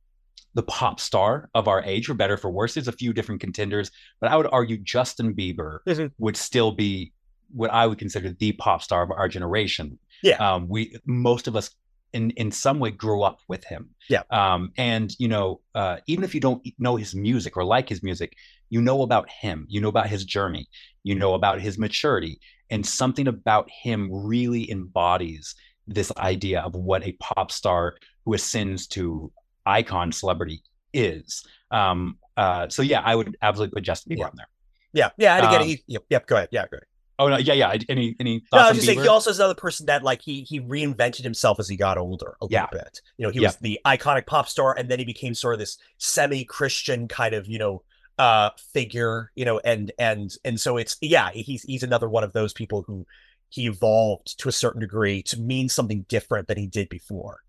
[0.53, 2.73] the pop star of our age, for better or for worse.
[2.73, 5.79] There's a few different contenders, but I would argue Justin Bieber
[6.17, 7.13] would still be
[7.51, 9.99] what I would consider the pop star of our generation.
[10.23, 10.35] Yeah.
[10.37, 11.69] Um, we most of us
[12.13, 13.89] in in some way grew up with him.
[14.09, 14.23] Yeah.
[14.29, 18.03] Um, and you know, uh, even if you don't know his music or like his
[18.03, 18.35] music,
[18.69, 19.65] you know about him.
[19.69, 20.67] You know about his journey.
[21.03, 22.39] You know about his maturity,
[22.69, 25.55] and something about him really embodies
[25.87, 27.95] this idea of what a pop star
[28.25, 29.31] who ascends to
[29.65, 30.61] icon celebrity
[30.93, 31.45] is.
[31.71, 34.25] Um, uh, so yeah, I would absolutely put Justin Bieber Yeah.
[34.25, 34.47] on there.
[34.93, 36.87] Yeah, yeah, and again, Um, he, yep, yep, go ahead, yeah, go ahead.
[37.19, 37.75] Oh no, yeah, yeah.
[37.89, 40.41] Any any No, I was just saying he also is another person that like he
[40.43, 42.65] he reinvented himself as he got older a Yeah.
[42.71, 43.01] little bit.
[43.17, 43.47] You know, he Yeah.
[43.47, 47.47] was the iconic pop star, and then he became sort of this semi-Christian kind of
[47.47, 47.83] you know
[48.19, 49.31] uh figure.
[49.35, 52.83] You know, and and and so it's yeah, he's he's another one of those people
[52.85, 53.05] who
[53.49, 57.39] he evolved to a certain degree to mean something different than he did before.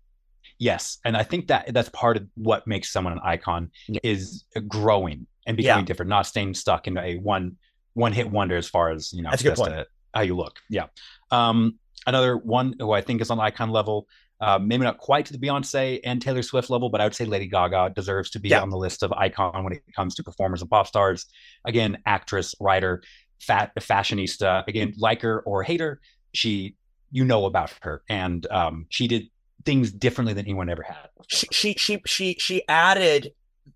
[0.57, 3.99] Yes, and I think that that's part of what makes someone an icon Yeah.
[4.03, 7.57] is growing and becoming different, not staying stuck in a one
[7.99, 9.87] one hit wonder as far as you know That's a good point.
[10.13, 10.55] how you look.
[10.69, 10.87] Yeah.
[11.31, 11.77] Um,
[12.07, 14.07] another one who I think is on icon level,
[14.41, 17.25] uh, maybe not quite to the Beyonce and Taylor Swift level, but I would say
[17.25, 18.61] Lady Gaga deserves to be Yeah.
[18.61, 21.25] on the list of icon when it comes to performers and pop stars.
[21.65, 23.03] Again, actress, writer,
[23.41, 24.65] fat fashionista.
[24.67, 25.99] Again, like her or hate her,
[26.33, 26.75] she
[27.11, 29.23] you know about her, and um, she did
[29.65, 31.09] things differently than anyone ever had.
[31.27, 33.31] She she she she she added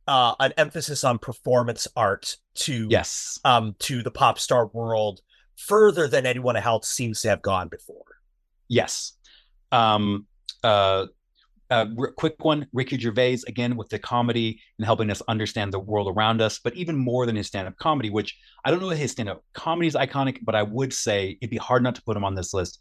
[0.07, 3.39] uh an emphasis on performance art to Yes.
[3.45, 5.21] um to the pop star world
[5.55, 8.03] further than anyone else seems to have gone before.
[8.67, 9.13] Yes.
[9.71, 10.27] Um,
[10.63, 11.05] uh,
[11.69, 15.79] uh, r- quick one Ricky Gervais, again, with the comedy and helping us understand the
[15.79, 18.89] world around us, but even more than his stand up comedy, which I don't know
[18.91, 21.95] if his stand up comedy is iconic, but I would say it'd be hard not
[21.95, 22.79] to put him on this list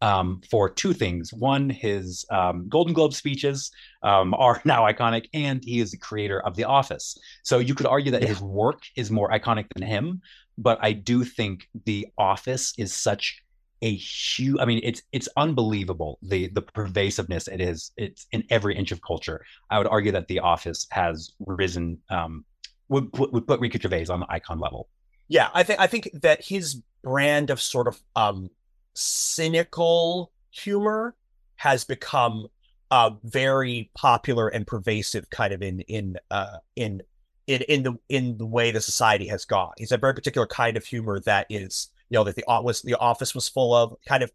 [0.00, 1.32] um, for two things.
[1.32, 3.70] One, his um, Golden Globe speeches
[4.02, 7.16] um, are now iconic, and he is the creator of The Office.
[7.42, 8.28] So you could argue that Yeah.
[8.28, 10.22] his work is more iconic than him,
[10.58, 13.42] but I do think The Office is such
[13.82, 18.76] a huge i mean it's it's unbelievable the the pervasiveness it is it's in every
[18.76, 22.44] inch of culture i would argue that the office has risen um
[22.90, 24.88] would put, would put Ricky Gervais on the icon level
[25.28, 28.50] Yeah, I think I think that his brand of sort of um
[28.94, 31.14] cynical humor
[31.56, 32.46] has become
[32.90, 37.02] uh very popular and pervasive kind of in in uh in
[37.46, 39.72] in in the in the way the society has gone.
[39.76, 42.94] He's a very particular kind of humor that is, you know, that the was the
[42.94, 44.32] office was full of kind of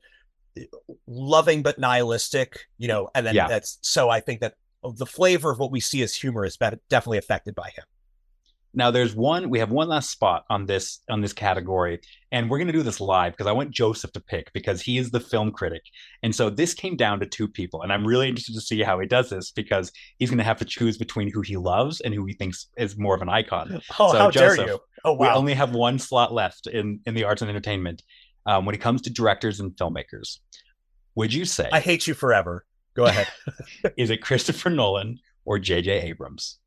[1.07, 3.47] loving but nihilistic, you know, and then Yeah.
[3.47, 7.17] that's so I think that the flavor of what we see as humor is definitely
[7.17, 7.83] affected by him.
[8.75, 11.99] Now there's one we have one last spot on this on this category
[12.31, 14.97] and we're going to do this live because i want joseph to pick because he
[14.97, 15.81] is the film critic
[16.23, 18.99] and so this came down to two people and i'm really interested to see how
[18.99, 22.13] he does this because he's going to have to choose between who he loves and
[22.13, 24.79] who he thinks is more of an icon Oh, So, how dare Joseph, you?
[25.03, 25.19] Oh wow.
[25.19, 28.03] we only have one slot left in in the arts and entertainment
[28.45, 30.39] um, when it comes to directors and filmmakers
[31.15, 32.65] would you say I hate you forever.
[32.95, 33.27] Go ahead.
[33.97, 36.59] is it christopher nolan or jj abrams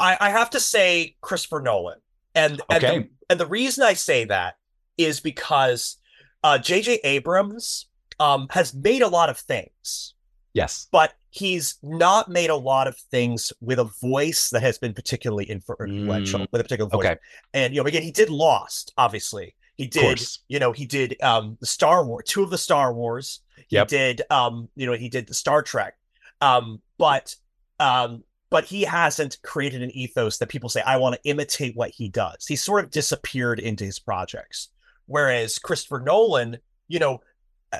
[0.00, 1.98] I, I have to say Christopher Nolan.
[2.34, 2.98] And and, Okay.
[3.00, 4.56] the, and the reason I say that
[4.96, 5.96] is because
[6.44, 7.86] uh JJ Abrams
[8.20, 10.14] um has made a lot of things.
[10.54, 10.88] Yes.
[10.90, 15.44] but he's not made a lot of things with a voice that has been particularly
[15.44, 17.04] influential with a particular voice.
[17.04, 17.20] Mm, Okay.
[17.54, 19.54] And you know, again, he did Lost, obviously.
[19.76, 23.40] He did, you know, he did um the Star Wars, two of the Star Wars.
[23.68, 25.94] He did um, you know, he did the Star Trek.
[26.40, 27.34] Um, but
[27.78, 31.90] um, but he hasn't created an ethos that people say, I want to imitate what
[31.90, 32.46] he does.
[32.46, 34.68] He sort of disappeared into his projects.
[35.06, 37.20] Whereas Christopher Nolan, you know,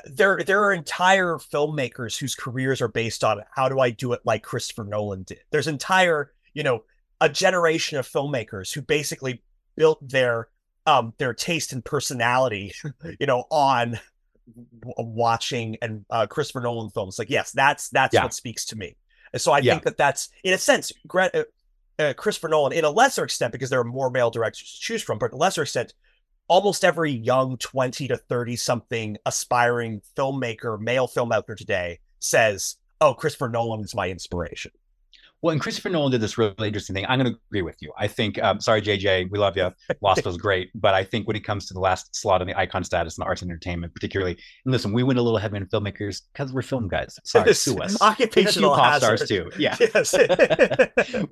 [0.05, 4.21] there there are entire filmmakers whose careers are based on how do I do it
[4.23, 5.39] like Christopher Nolan did.
[5.51, 6.83] There's entire, you know,
[7.21, 9.41] a generation of filmmakers who basically
[9.75, 10.49] built their
[10.85, 12.73] um their taste and personality,
[13.19, 13.99] you know, on
[14.97, 17.17] watching and uh, Christopher Nolan films.
[17.19, 18.23] Like, yes, that's that's Yeah.
[18.23, 18.95] what speaks to me.
[19.33, 19.73] And so I Yeah.
[19.73, 21.43] think that that's in a sense, Gre- uh,
[21.97, 25.03] uh, Christopher Nolan, in a lesser extent, because there are more male directors to choose
[25.03, 25.93] from, but to a lesser extent,
[26.47, 33.49] almost every young 20 to 30 something aspiring filmmaker, male filmmaker today says, Oh, Christopher
[33.49, 34.71] Nolan is my inspiration.
[35.41, 37.05] Well, and Christopher Nolan did this really interesting thing.
[37.07, 37.93] I'm going to agree with you.
[37.97, 39.71] I think, um, sorry, JJ, we love you.
[40.01, 40.69] Lost was great.
[40.75, 43.25] But I think when it comes to the last slot on the icon status and
[43.25, 44.33] arts and entertainment, particularly,
[44.65, 47.17] and listen, we went a little heavy in filmmakers because we're film guys.
[47.23, 47.77] Sorry, sue us.
[47.77, 49.49] There's a few Occupational pop stars too.
[49.57, 49.77] Yeah.
[49.79, 50.13] Yes.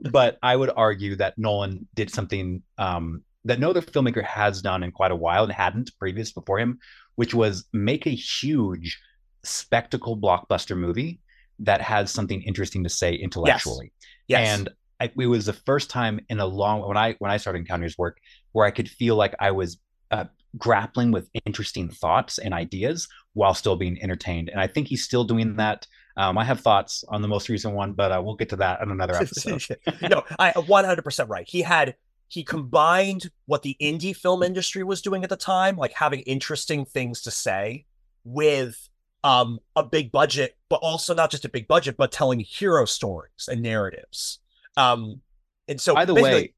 [0.12, 4.84] but I would argue that Nolan did something um, that no other filmmaker has done
[4.84, 6.80] in quite a while and hadn't previous before him,
[7.16, 8.99] which was make a huge
[9.43, 11.20] spectacle blockbuster movie
[11.60, 13.91] that has something interesting to say intellectually.
[14.28, 14.59] Yes.
[14.59, 14.69] And
[14.99, 17.88] I, it was the first time in a long when I when I started encountering
[17.88, 18.19] his work
[18.51, 19.78] where I could feel like I was
[20.11, 20.25] uh,
[20.57, 24.49] grappling with interesting thoughts and ideas while still being entertained.
[24.49, 25.86] And I think he's still doing that.
[26.15, 28.82] Um, I have thoughts on the most recent one, but uh, we'll get to that
[28.82, 29.63] on another episode.
[30.01, 31.47] no, I 100% right.
[31.47, 31.95] He had
[32.30, 36.84] he combined what the indie film industry was doing at the time, like having interesting
[36.84, 37.86] things to say,
[38.25, 38.89] with
[39.28, 43.47] um a big budget, but also not just a big budget, but telling hero stories
[43.49, 44.39] and narratives.
[44.78, 45.21] Um,
[45.67, 46.53] and so By the way,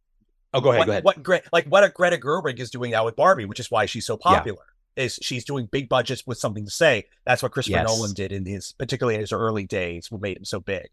[0.53, 1.03] oh, go ahead, what, go ahead.
[1.03, 4.05] What Gre- like what Greta Gerwig is doing now with Barbie, which is why she's
[4.05, 4.35] so Yeah.
[4.35, 4.65] popular.
[4.95, 7.05] Is she's doing big budgets with something to say?
[7.25, 7.87] That's what Christopher Yes.
[7.87, 10.89] Nolan did in his, particularly in his early days, what made him so big.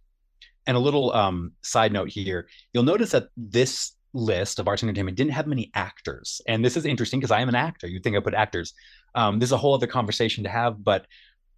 [0.67, 4.89] And a little um, side note here, you'll notice that this list of arts and
[4.89, 6.41] entertainment didn't have many actors.
[6.47, 7.87] And this is interesting because I am an actor.
[7.87, 8.73] You'd think I put actors.
[9.15, 11.07] Um, this is a whole other conversation to have, but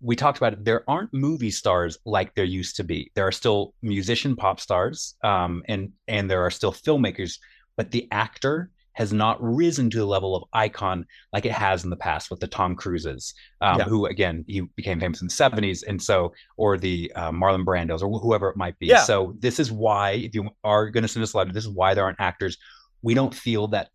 [0.01, 0.65] we talked about it.
[0.65, 3.11] There aren't movie stars like there used to be.
[3.15, 7.39] There are still musician pop stars, um, and and there are still filmmakers,
[7.77, 11.91] but the actor has not risen to the level of icon like it has in
[11.91, 13.85] the past with the Tom Cruises, um, Yeah.
[13.85, 18.03] who again he became famous in the '70s, and so or the uh, Marlon Brandos
[18.03, 18.87] or wh- whoever it might be.
[18.87, 19.03] Yeah.
[19.05, 21.71] So this is why, if you are going to send us a letter, this is
[21.71, 22.57] why there aren't actors.
[23.03, 23.91] We don't feel that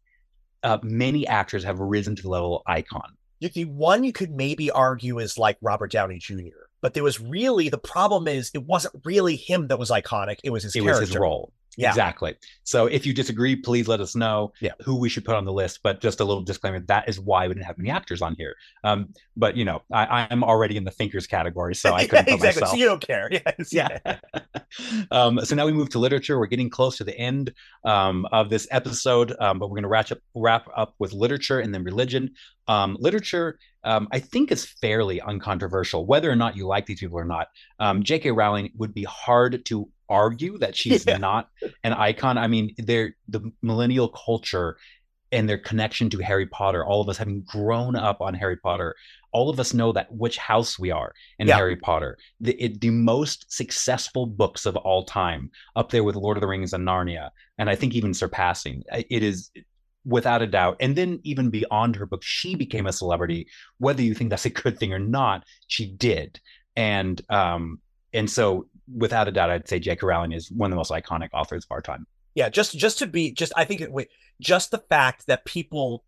[0.63, 3.17] uh, many actors have risen to the level of icon.
[3.43, 6.49] You- The one you could maybe argue is like Robert Downey Jr.,
[6.81, 10.49] but there was really the problem is it wasn't really him that was iconic; it
[10.49, 11.01] was his it character.
[11.01, 11.53] was his role.
[11.75, 11.89] Yeah.
[11.89, 12.35] Exactly.
[12.65, 14.73] So if you disagree, please let us know Yeah.
[14.83, 15.79] who we should put on the list.
[15.81, 18.55] But just a little disclaimer: that is why we didn't have any actors on here.
[18.83, 22.33] Um, but you know, I, I'm already in the thinkers category, so I couldn't put
[22.35, 22.61] exactly.
[22.61, 22.71] myself.
[22.71, 23.27] So you don't care.
[23.31, 23.73] Yes.
[23.73, 23.97] yeah.
[25.11, 26.37] um, so now we move to literature.
[26.39, 27.53] We're getting close to the end
[27.85, 31.59] um, of this episode, um, but we're going to wrap up wrap up with literature
[31.59, 32.31] and then religion.
[32.67, 37.19] Um, literature, um, I think, is fairly uncontroversial, whether or not you like these people
[37.19, 37.47] or not.
[37.79, 38.31] Um, J.K.
[38.31, 41.17] Rowling would be hard to argue that she's Yeah.
[41.17, 41.49] not
[41.83, 42.37] an icon.
[42.37, 44.77] I mean, they're the millennial culture
[45.31, 46.85] and their connection to Harry Potter.
[46.85, 48.95] All of us having grown up on Harry Potter,
[49.33, 51.55] all of us know that which house we are in Yeah.
[51.55, 52.17] Harry Potter.
[52.39, 56.47] The, it, the most successful books of all time, up there with Lord of the
[56.47, 58.83] Rings and Narnia, and I think even surpassing.
[58.91, 59.51] It is
[60.05, 60.77] without a doubt.
[60.79, 63.47] And then even beyond her book, she became a celebrity.
[63.77, 66.39] Whether you think that's a good thing or not, she did.
[66.75, 67.79] And um,
[68.13, 70.05] and so without a doubt, I'd say J.K.
[70.05, 72.05] Rowling is one of the most iconic authors of our time.
[72.35, 74.09] Yeah, just just to be just I think it wait,
[74.41, 76.03] just the fact that people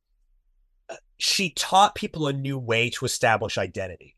[1.17, 4.15] she taught people a new way to establish identity.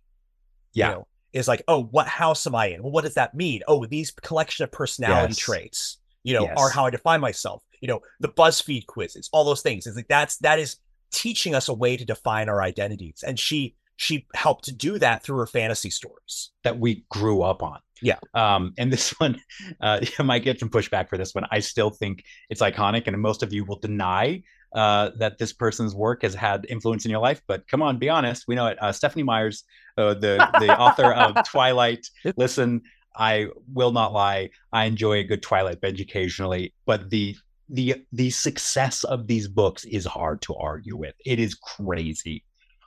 [0.73, 0.87] Yeah.
[0.89, 2.81] You know, is like, oh, what house am I in?
[2.81, 3.61] Well, what does that mean?
[3.67, 5.37] Oh, these collection of personality Yes.
[5.37, 6.57] traits, you know, Yes.
[6.57, 7.63] are how I define myself.
[7.81, 9.85] You know, the BuzzFeed quizzes, all those things.
[9.85, 10.77] It's like that's that is
[11.11, 13.23] teaching us a way to define our identities.
[13.25, 16.51] And she she helped to do that through her fantasy stories.
[16.63, 17.79] that we grew up on.
[18.01, 18.19] Yeah.
[18.35, 19.41] Um, and this one,
[19.81, 21.45] uh, I might get some pushback for this one.
[21.51, 24.43] I still think it's iconic, and most of you will deny
[24.73, 27.41] uh, that this person's work has had influence in your life.
[27.47, 28.45] But come on, be honest.
[28.47, 28.77] We know it.
[28.81, 29.63] Uh, Stephenie Meyers,
[29.97, 32.07] uh, the the author of Twilight.
[32.35, 32.81] Listen,
[33.15, 34.49] I will not lie.
[34.71, 37.35] I enjoy a good Twilight binge occasionally, but the
[37.69, 41.15] the the success of these books is hard to argue with.
[41.25, 42.43] It is crazy.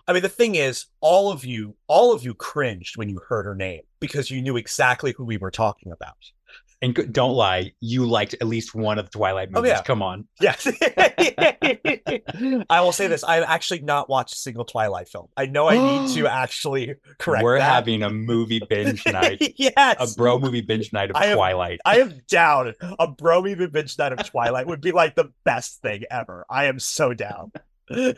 [0.09, 3.45] I mean, the thing is, all of you, all of you cringed when you heard
[3.45, 3.83] her name.
[4.01, 6.17] because you knew exactly who we were talking about.
[6.83, 9.73] And don't lie, you liked at least one of the Twilight Oh, movies.
[9.73, 9.83] yeah.
[9.83, 10.27] Come on.
[10.41, 10.67] Yes.
[12.71, 13.23] I will say this.
[13.23, 15.29] I've actually not watched a single Twilight film.
[15.37, 17.71] I know I need to actually correct We're that.
[17.71, 19.97] having a movie binge night, yes.
[19.99, 21.81] a bro movie binge night of I am- Twilight.
[21.85, 22.75] I am down.
[22.99, 26.47] A bro movie binge night of Twilight would be like the best thing ever.
[26.49, 27.53] I am so down.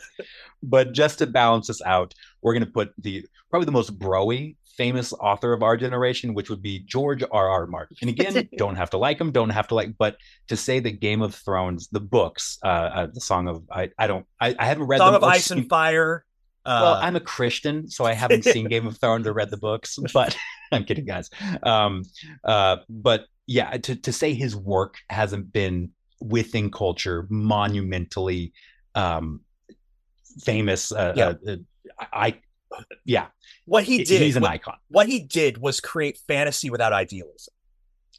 [0.63, 4.55] but just to balance this out, we're going to put the probably the most broy
[4.77, 7.49] famous author of our generation, which would be George R.
[7.49, 7.67] R.
[7.67, 7.97] Martin.
[8.01, 10.17] And again, don't have to like him, don't have to like, but
[10.49, 14.07] to say the Game of Thrones, the books, uh, uh the Song of I, I
[14.07, 16.25] don't, I, I haven't read Song them of Ice seen- and Fire.
[16.65, 19.57] Uh, well, I'm a Christian, so I haven't seen Game of Thrones or read the
[19.57, 20.37] books, but
[20.73, 21.29] I'm kidding, guys.
[21.65, 22.05] Um,
[22.45, 28.53] uh, but yeah, to, to say his work hasn't been within culture monumentally
[28.95, 29.41] um,
[30.41, 31.33] famous, uh, Yeah.
[31.47, 31.57] uh, uh,
[32.13, 32.39] I,
[33.05, 33.27] yeah,
[33.67, 34.21] what he did.
[34.23, 34.77] he's an what, icon.
[34.89, 37.53] what he did was create fantasy without idealism.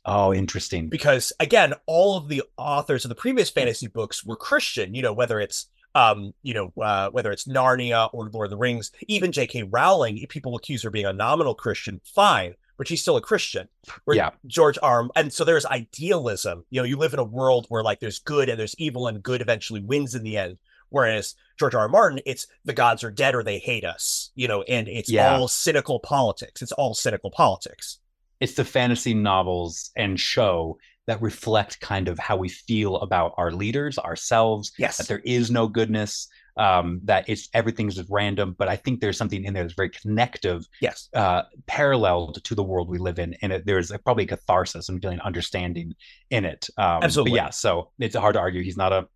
[0.05, 0.89] Oh, interesting.
[0.89, 5.13] because again all of the authors of the previous fantasy books were christian you know
[5.13, 9.31] whether it's um you know uh, whether it's narnia or lord of the rings even
[9.31, 13.21] j.k rowling people accuse her of being a nominal christian fine but she's still a
[13.21, 13.69] christian
[14.05, 14.31] Yeah.
[14.45, 18.01] george r and so there's idealism you know you live in a world where like
[18.01, 20.57] there's good and there's evil and good eventually wins in the end
[20.89, 24.47] whereas george r r martin it's the gods are dead or they hate us you
[24.47, 25.35] know and it's Yeah.
[25.37, 27.99] all cynical politics it's all cynical politics
[28.39, 30.77] It's the fantasy novels and show
[31.07, 35.51] that reflect kind of how we feel about our leaders, ourselves, yes that there is
[35.51, 38.55] no goodness, um, that it's everything's random.
[38.57, 42.63] But I think there's something in there that's very connective, yes uh, paralleled to the
[42.63, 45.93] world we live in, and it, there's a, probably catharsis and feeling understanding
[46.29, 46.69] in it.
[46.77, 47.35] Um, Absolutely.
[47.35, 47.49] yeah.
[47.49, 49.07] So it's hard to argue he's not a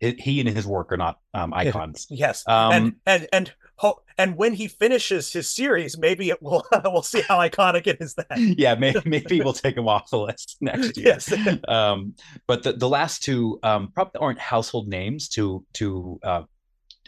[0.00, 2.06] he- and his work are not um, icons.
[2.10, 6.64] Yes, Um, and and and ho- and when he finishes his series, maybe it will
[6.84, 8.54] we'll see how iconic it is then.
[8.58, 11.06] yeah, maybe, maybe we'll take him off the list next year.
[11.08, 11.32] Yes,
[11.68, 12.14] um,
[12.46, 16.42] but the, the last two um, probably aren't household names to to uh,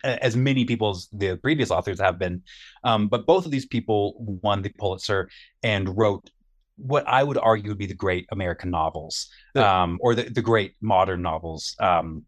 [0.04, 2.42] as many people as the previous authors have been.
[2.84, 5.28] Um, but both of these people won the Pulitzer
[5.62, 6.30] and wrote
[6.76, 10.74] what I would argue would be the great American novels, um, or the, the great
[10.82, 12.24] modern novels um,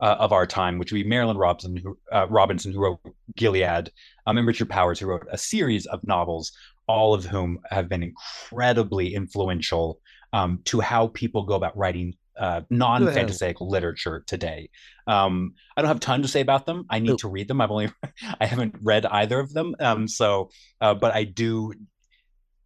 [0.00, 3.00] uh, of our time, which would be Marilynne Robinson, who, uh, Robinson, who wrote
[3.36, 3.90] Gilead,
[4.26, 6.52] um, and Richard Powers, who wrote a series of novels,
[6.86, 10.00] all of whom have been incredibly influential
[10.32, 14.70] um, to how people go about writing uh, non-fantasical literature today.
[15.06, 16.86] Um, I don't have ton to say about them.
[16.88, 17.18] I need Ooh.
[17.18, 17.60] to read them.
[17.60, 17.92] I've only
[18.40, 19.74] I haven't read either of them.
[19.78, 21.74] Um, so, uh, but I do.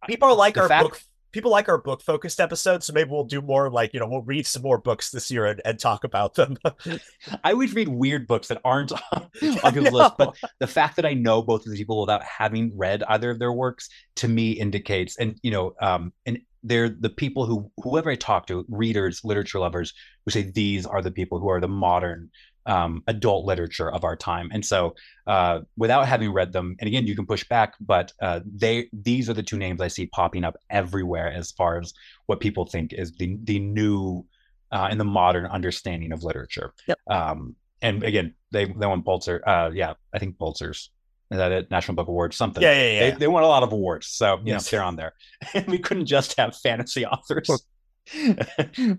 [0.07, 1.01] people like our fact- book.
[1.35, 4.21] People like our book focused episodes, so maybe we'll do more like you know we'll
[4.21, 6.55] read some more books this year and, and talk about them.
[7.43, 11.13] I would read weird books that aren't on, people's list, but the fact that I
[11.13, 15.17] know both of these people without having read either of their works to me indicates,
[15.17, 19.59] and you know, um, and they're the people who whoever I talk to, readers, literature
[19.59, 19.93] lovers,
[20.25, 22.29] who say these are the people who are the modern
[22.65, 24.49] um, adult literature of our time.
[24.51, 24.95] And so,
[25.27, 29.29] uh, without having read them, and again, you can push back, but uh, they these
[29.29, 31.93] are the two names I see popping up everywhere as far as
[32.25, 34.25] what people think is the the new
[34.71, 36.73] uh, and the modern understanding of literature.
[36.87, 36.99] Yep.
[37.07, 39.47] Um, and again, they they won Pulitzer.
[39.47, 40.89] Uh, yeah, I think Pulitzer's
[41.31, 41.71] is that it?
[41.71, 42.61] National Book Award, something.
[42.61, 42.99] yeah, yeah, yeah.
[43.11, 44.71] They, they won a lot of awards, so you Yes.
[44.71, 45.13] know they're on there.
[45.53, 47.49] And we couldn't just have fantasy authors.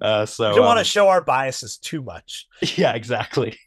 [0.01, 2.47] uh, so we don't want um, to show our biases too much.
[2.77, 3.59] yeah, exactly.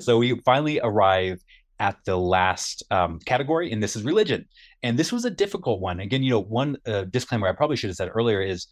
[0.00, 1.40] so we finally arrive
[1.78, 4.46] at the last um, category, and this is religion.
[4.84, 6.00] And this was a difficult one.
[6.00, 8.66] Again, you know, one uh, disclaimer I probably should have said earlier is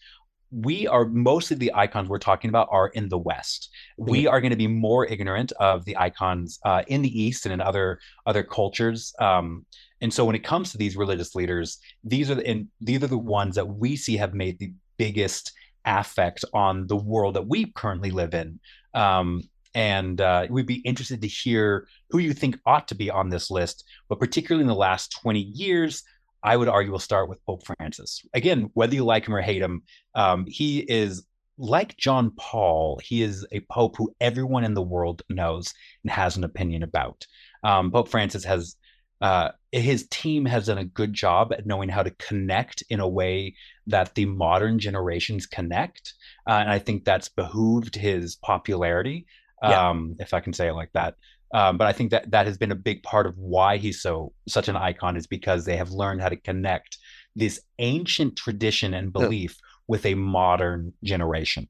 [0.50, 3.70] we are mostly the icons we're talking about are in the West.
[3.96, 7.52] We are going to be more ignorant of the icons uh, in the East and
[7.52, 9.14] in other other cultures.
[9.20, 9.64] Um,
[10.00, 13.08] and so when it comes to these religious leaders, these are the, and these are
[13.08, 15.52] the ones that we see have made the biggest
[15.84, 18.58] affect on the world that we currently live in.
[18.94, 19.42] Um,
[19.74, 23.50] and uh, we'd be interested to hear who you think ought to be on this
[23.50, 26.02] list, but particularly in the last 20 years,
[26.42, 28.22] I would argue we'll start with Pope Francis.
[28.34, 29.82] Again, whether you like him or hate him,
[30.14, 31.24] um, he is
[31.58, 36.36] like John Paul, he is a pope who everyone in the world knows and has
[36.36, 37.26] an opinion about.
[37.62, 38.76] Um, pope Francis has
[39.20, 43.08] uh, his team has done a good job at knowing how to connect in a
[43.08, 43.54] way
[43.86, 46.14] that the modern generations connect,
[46.48, 49.26] uh, and I think that's behooved his popularity,
[49.62, 49.90] Yeah.
[49.90, 51.16] um, if I can say it like that.
[51.52, 54.32] Um, but I think that that has been a big part of why he's so
[54.48, 56.98] such an icon is because they have learned how to connect
[57.34, 61.68] this ancient tradition and belief with a modern generation.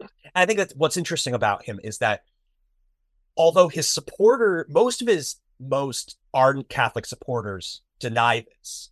[0.00, 2.22] And I think that what's interesting about him is that
[3.36, 8.90] although his supporter, most of his most ardent Catholic supporters deny this,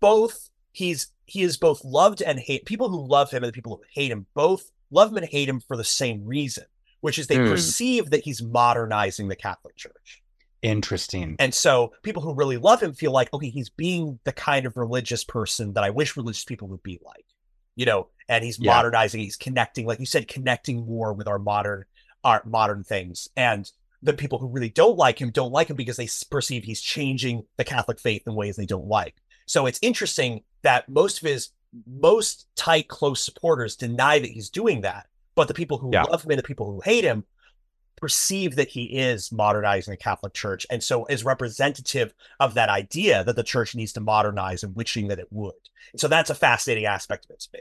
[0.00, 2.64] both he's he is both loved and hate.
[2.66, 5.48] People who love him and the people who hate him both love him and hate
[5.48, 6.64] him for the same reason,
[7.00, 7.48] which is they Hmm.
[7.50, 10.22] perceive that he's modernizing the Catholic Church.
[10.62, 11.36] Interesting.
[11.38, 14.76] And so people who really love him feel like, okay, he's being the kind of
[14.76, 17.24] religious person that I wish religious people would be like,
[17.76, 18.74] you know, and he's Yeah.
[18.74, 21.84] modernizing, he's connecting, like you said, connecting more with our modern
[22.24, 23.28] our modern things.
[23.36, 23.70] And
[24.02, 27.44] the people who really don't like him don't like him because they perceive he's changing
[27.56, 29.14] the Catholic faith in ways they don't like.
[29.46, 31.50] So it's interesting that most of his
[31.86, 35.06] most tight, close supporters deny that he's doing that.
[35.36, 36.02] But the people who Yeah.
[36.02, 37.24] love him and the people who hate him
[37.96, 43.22] perceive that he is modernizing the Catholic Church, and so is representative of that idea
[43.24, 45.54] that the church needs to modernize and wishing that it would.
[45.96, 47.60] So that's a fascinating aspect of it to me.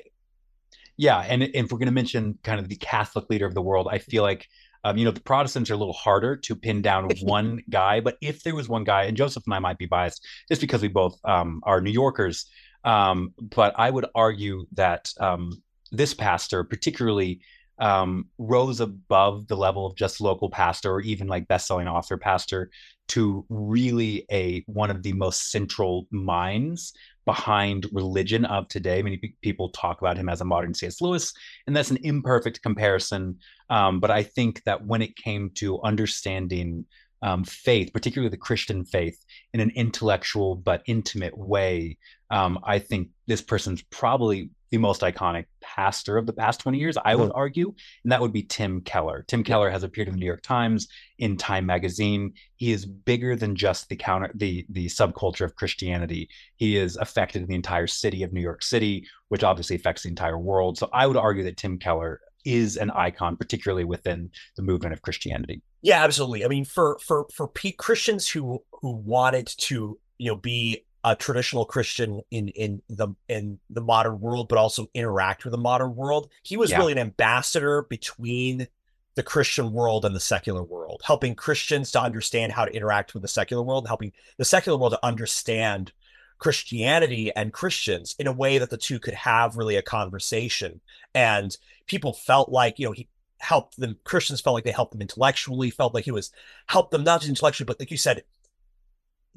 [0.98, 3.88] Yeah, and if we're going to mention kind of the Catholic leader of the world,
[3.92, 4.48] I feel like
[4.84, 8.00] um, you know the Protestants are a little harder to pin down one guy.
[8.00, 10.82] But if there was one guy, and Joseph and I might be biased just because
[10.82, 12.46] we both um, are New Yorkers,
[12.84, 15.62] um, but I would argue that um,
[15.92, 17.42] this pastor, particularly,
[17.80, 22.70] um, rose above the level of just local pastor or even like best-selling author pastor
[23.08, 26.94] to really a one of the most central minds
[27.26, 29.02] behind religion of today.
[29.02, 31.02] Many pe- people talk about him as a modern C.S.
[31.02, 31.34] Lewis,
[31.68, 33.40] and that's an imperfect comparison.
[33.70, 36.86] Um, but I think that when it came to understanding
[37.22, 39.18] um, faith, particularly the Christian faith,
[39.54, 41.98] in an intellectual but intimate way,
[42.30, 46.98] um, I think this person's probably the most iconic pastor of the past 20 years,
[47.04, 47.38] I would mm-hmm.
[47.38, 47.74] argue,
[48.04, 49.24] and that would be Tim Keller.
[49.28, 52.34] Tim Keller has appeared in the New York Times, in Time magazine.
[52.58, 56.30] He is bigger than just the counter the the subculture of Christianity.
[56.58, 60.10] He is affected in the entire city of New York City, which obviously affects the
[60.10, 60.78] entire world.
[60.78, 65.02] So I would argue that Tim Keller is an icon, particularly within the movement of
[65.02, 65.62] Christianity.
[65.82, 66.44] Yeah, absolutely.
[66.44, 71.66] I mean, for for for Christians who who wanted to you know be a traditional
[71.66, 76.30] Christian in in the in the modern world, but also interact with the modern world,
[76.44, 76.80] he was Yeah.
[76.80, 78.68] really an ambassador between
[79.16, 83.22] the Christian world and the secular world, helping Christians to understand how to interact with
[83.22, 85.94] the secular world, helping the secular world to understand
[86.38, 90.82] Christianity and Christians in a way that the two could have really a conversation.
[91.14, 91.56] And
[91.88, 93.08] people felt like, you know, he
[93.40, 96.32] helped them, Christians felt like they helped them intellectually, felt like he was
[96.68, 98.24] helped them not just intellectually, but like you said,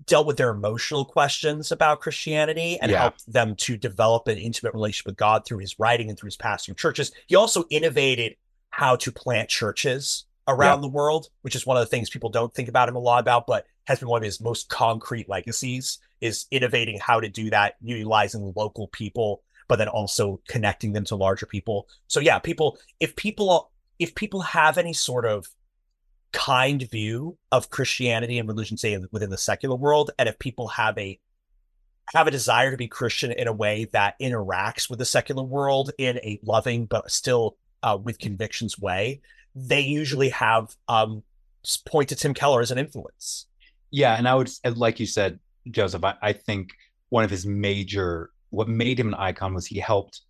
[0.06, 3.00] dealt with their emotional questions about Christianity and Yeah.
[3.00, 6.36] helped them to develop an intimate relationship with God through his writing and through his
[6.36, 7.12] pastoring churches.
[7.26, 8.36] He also innovated
[8.70, 12.54] how to plant churches around the world, which is one of the things people don't
[12.54, 15.98] think about him a lot about, but has been one of his most concrete legacies
[16.20, 21.16] is innovating how to do that, utilizing local people, but then also connecting them to
[21.16, 21.86] larger people.
[22.06, 25.48] So yeah, people if people if people have any sort of
[26.32, 30.96] kind view of Christianity and religion, say within the secular world, and if people have
[30.98, 31.18] a
[32.14, 35.90] have a desire to be Christian in a way that interacts with the secular world
[35.98, 39.20] in a loving but still uh, with convictions way,
[39.54, 41.22] they usually have um,
[41.86, 43.46] point to Tim Keller as an influence.
[43.90, 45.38] Yeah, and I would, like you said,
[45.70, 46.70] Joseph, I, I think
[47.10, 50.22] one of his major, what made him an icon was he helped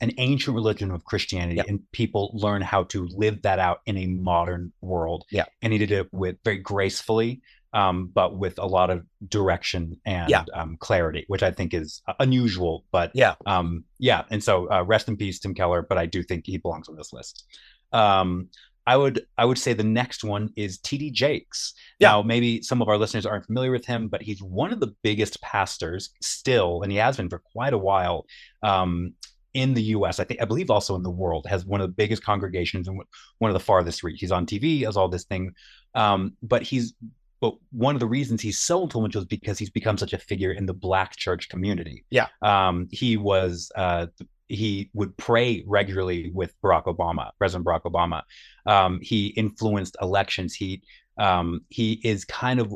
[0.00, 1.66] an ancient religion of Christianity Yep.
[1.68, 5.24] and people learn how to live that out in a modern world.
[5.30, 5.44] Yeah.
[5.62, 7.40] And he did it with very gracefully,
[7.72, 10.44] um, but with a lot of direction and Yeah.
[10.54, 12.84] um, clarity, which I think is unusual.
[12.90, 13.34] But Yeah.
[13.46, 14.24] um, yeah.
[14.30, 16.96] And so uh, rest in peace, Tim Keller, but I do think he belongs on
[16.96, 17.44] this list.
[17.92, 18.48] Um,
[18.88, 21.74] I would I would say the next one is TD Jakes.
[21.98, 22.10] Yeah.
[22.10, 24.94] Now, maybe some of our listeners aren't familiar with him, but he's one of the
[25.02, 28.26] biggest pastors still, and he has been for quite a while
[28.62, 29.14] um,
[29.56, 30.20] in the U.S.
[30.20, 31.46] I think I believe also in the world.
[31.48, 33.00] Has one of the biggest congregations and
[33.38, 34.20] one of the farthest reach.
[34.20, 35.52] He's on TV, has all this thing,
[35.94, 36.94] um, but he's
[37.40, 40.52] but one of the reasons he's so influential is because he's become such a figure
[40.52, 42.04] in the Black church community.
[42.10, 42.26] Yeah.
[42.42, 43.72] um, he was.
[43.74, 44.06] Uh,
[44.48, 48.22] he would pray regularly with Barack Obama, President Barack Obama.
[48.64, 50.54] Um, he influenced elections.
[50.54, 50.82] He
[51.18, 52.72] um, he is kind of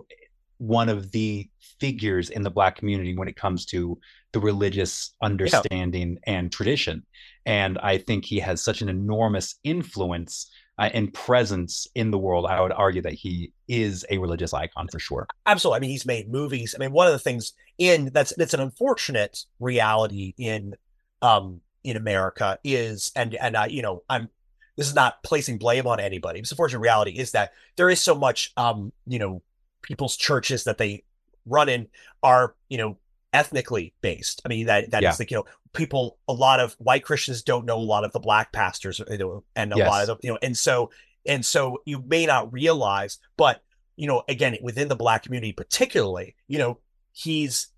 [0.58, 1.48] one of the
[1.78, 3.98] figures in the black community when it comes to
[4.32, 7.04] the religious understanding and tradition.
[7.46, 12.46] And I think he has such an enormous influence uh, and presence in the world.
[12.46, 15.26] I would argue that he is a religious icon for sure.
[15.46, 15.76] Absolutely.
[15.76, 16.74] I mean, he's made movies.
[16.74, 20.74] I mean, one of the things in that's that's an unfortunate reality in
[21.22, 24.28] um in America is and and I you know I'm
[24.76, 26.40] this is not placing blame on anybody.
[26.40, 29.42] It's unfortunate reality is that there is so much um you know
[29.82, 31.04] people's churches that they
[31.46, 31.88] run in
[32.22, 32.96] are you know
[33.32, 34.42] ethnically based.
[34.44, 35.16] I mean that that is Yeah.
[35.18, 38.18] like you know people a lot of white Christians don't know a lot of the
[38.20, 39.88] black pastors you know, and a Yes.
[39.88, 40.90] lot of the you know and so
[41.26, 43.62] and so you may not realize but
[43.96, 46.78] you know again within the black community particularly you know
[47.12, 47.68] he's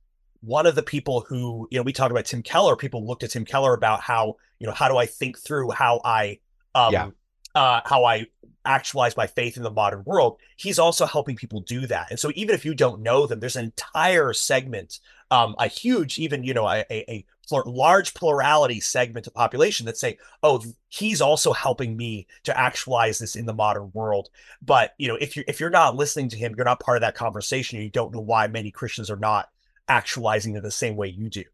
[0.40, 2.74] one of the people who you know we talked about Tim Keller.
[2.76, 6.00] People looked at Tim Keller about how you know how do I think through how
[6.04, 6.38] I
[6.74, 7.10] um Yeah.
[7.54, 8.26] uh how I
[8.64, 10.38] actualize my faith in the modern world.
[10.56, 13.56] He's also helping people do that, and so even if you don't know them, there's
[13.56, 15.00] an entire segment,
[15.32, 17.26] um, a huge even you know a a, a
[17.66, 23.34] large plurality segment of population that say, oh, he's also helping me to actualize this
[23.34, 24.28] in the modern world.
[24.60, 27.00] But you know, if you're if you're not listening to him, you're not part of
[27.00, 27.80] that conversation.
[27.80, 29.48] You don't know why many Christians are not
[29.88, 31.44] actualizing it the same way you do.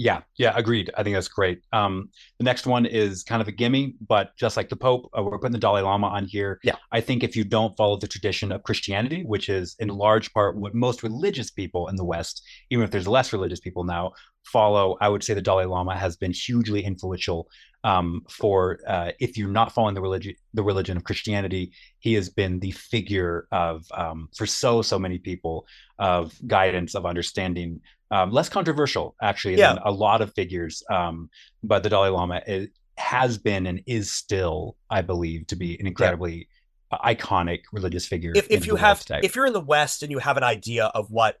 [0.00, 0.90] Yeah, yeah, agreed.
[0.96, 1.60] I think that's great.
[1.74, 2.08] Um,
[2.38, 5.38] the next one is kind of a gimme, but just like the Pope, uh, we're
[5.38, 6.58] putting the Dalai Lama on here.
[6.64, 6.76] Yeah.
[6.90, 10.56] I think if you don't follow the tradition of Christianity, which is in large part
[10.56, 14.12] what most religious people in the West, even if there's less religious people now,
[14.42, 17.50] follow, I would say the Dalai Lama has been hugely influential
[17.84, 22.30] um, for uh, if you're not following the religion, the religion of Christianity, he has
[22.30, 25.66] been the figure of um, for so so many people
[25.98, 29.74] of guidance of understanding um, less controversial actually Yeah.
[29.74, 30.82] than a lot of figures.
[30.90, 31.30] Um,
[31.62, 35.86] but the Dalai Lama is, has been and is still, I believe, to be an
[35.86, 36.48] incredibly
[36.90, 38.32] uh, iconic religious figure.
[38.34, 39.20] If if you have, today.
[39.22, 41.38] if you're in the West and you have an idea of what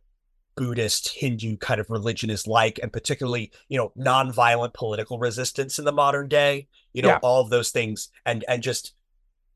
[0.56, 5.84] Buddhist, Hindu kind of religion is like, and particularly, you know, nonviolent political resistance in
[5.84, 7.18] the modern day, you know, Yeah.
[7.22, 8.94] all of those things and and just,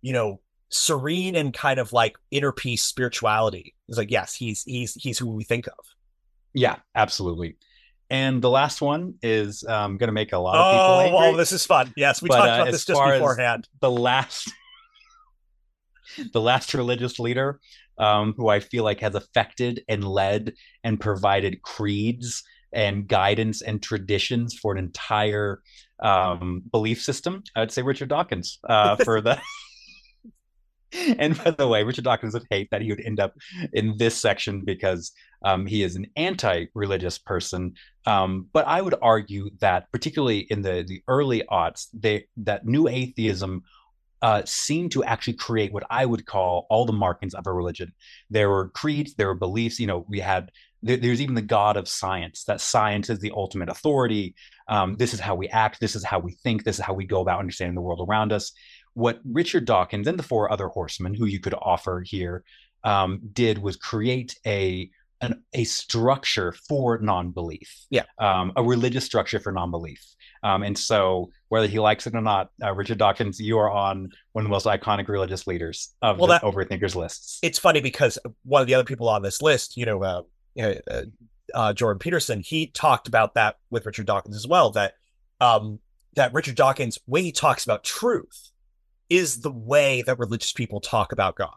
[0.02, 3.74] you know, serene and kind of like inner peace spirituality.
[3.88, 5.93] It's like, yes, he's he's he's who we think of.
[6.54, 7.56] Yeah, absolutely.
[8.10, 11.34] And the last one is um, going to make a lot of people Oh, angry.
[11.34, 11.92] oh, this is fun.
[11.96, 13.68] Yes, we But, talked uh, about as this just beforehand.
[13.80, 14.52] the last
[16.32, 17.60] the last religious leader
[17.98, 20.52] um, who I feel like has affected and led
[20.84, 25.60] and provided creeds and guidance and traditions for an entire
[26.00, 27.42] um, belief system.
[27.56, 29.40] I'd say Richard Dawkins uh, for the.
[31.18, 33.34] and by the way, Richard Dawkins would hate that he would end up
[33.72, 35.12] in this section because
[35.44, 37.74] um, he is an anti-religious person.
[38.06, 42.88] Um, but I would argue that, particularly in the the early aughts, they that new
[42.88, 43.62] atheism
[44.22, 47.92] uh, seemed to actually create what I would call all the markings of a religion.
[48.30, 49.78] There were creeds, there were beliefs.
[49.78, 50.50] You know, we had
[50.82, 52.44] there, there's even the God of science.
[52.44, 54.34] That science is the ultimate authority.
[54.68, 55.80] Um, this is how we act.
[55.80, 56.64] This is how we think.
[56.64, 58.52] This is how we go about understanding the world around us.
[58.94, 62.44] What Richard Dawkins and the four other horsemen, who you could offer here,
[62.84, 64.90] um, did was create a
[65.20, 67.86] an, a structure for non-belief.
[67.88, 68.02] Yeah.
[68.18, 70.04] Um, a religious structure for non-belief.
[70.42, 74.10] Um, and so, whether he likes it or not, uh, Richard Dawkins, you are on
[74.32, 77.38] one of the most iconic religious leaders of Well, the that- Overthinkers lists.
[77.42, 80.22] it's funny because one of the other people on this list, you know, uh,
[80.60, 80.74] uh,
[81.54, 84.70] uh, Jordan Peterson, he talked about that with Richard Dawkins as well.
[84.72, 84.94] That
[85.40, 85.78] um,
[86.16, 88.50] that Richard Dawkins, when he talks about truth,
[89.16, 91.50] is the way that religious people talk about God.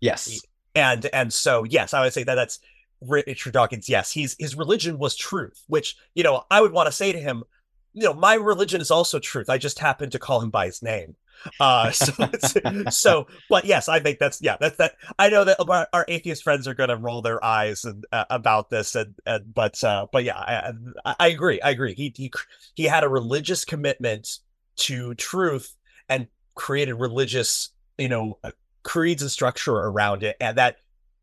[0.00, 0.40] yes.
[0.76, 2.58] And and so yes, I would say that that's
[3.00, 3.88] Richard Dawkins.
[3.88, 7.18] Yes, he's his religion was truth, which you know I would want to say to
[7.18, 7.44] him,
[7.92, 9.48] you know, my religion is also truth.
[9.48, 11.14] I just happen to call him by his name.
[11.60, 12.12] Uh, so
[12.90, 14.94] so, but yes, I think that's yeah, that's that.
[15.18, 18.24] I know that our, our atheist friends are going to roll their eyes and uh,
[18.30, 20.72] about this, and, and but uh, but yeah, I,
[21.04, 21.60] I, I agree.
[21.60, 21.94] I agree.
[21.94, 22.32] He he
[22.74, 24.38] he had a religious commitment
[24.76, 25.76] to truth
[26.08, 28.50] and created religious, you know, uh,
[28.82, 30.76] creeds and structure around it, and that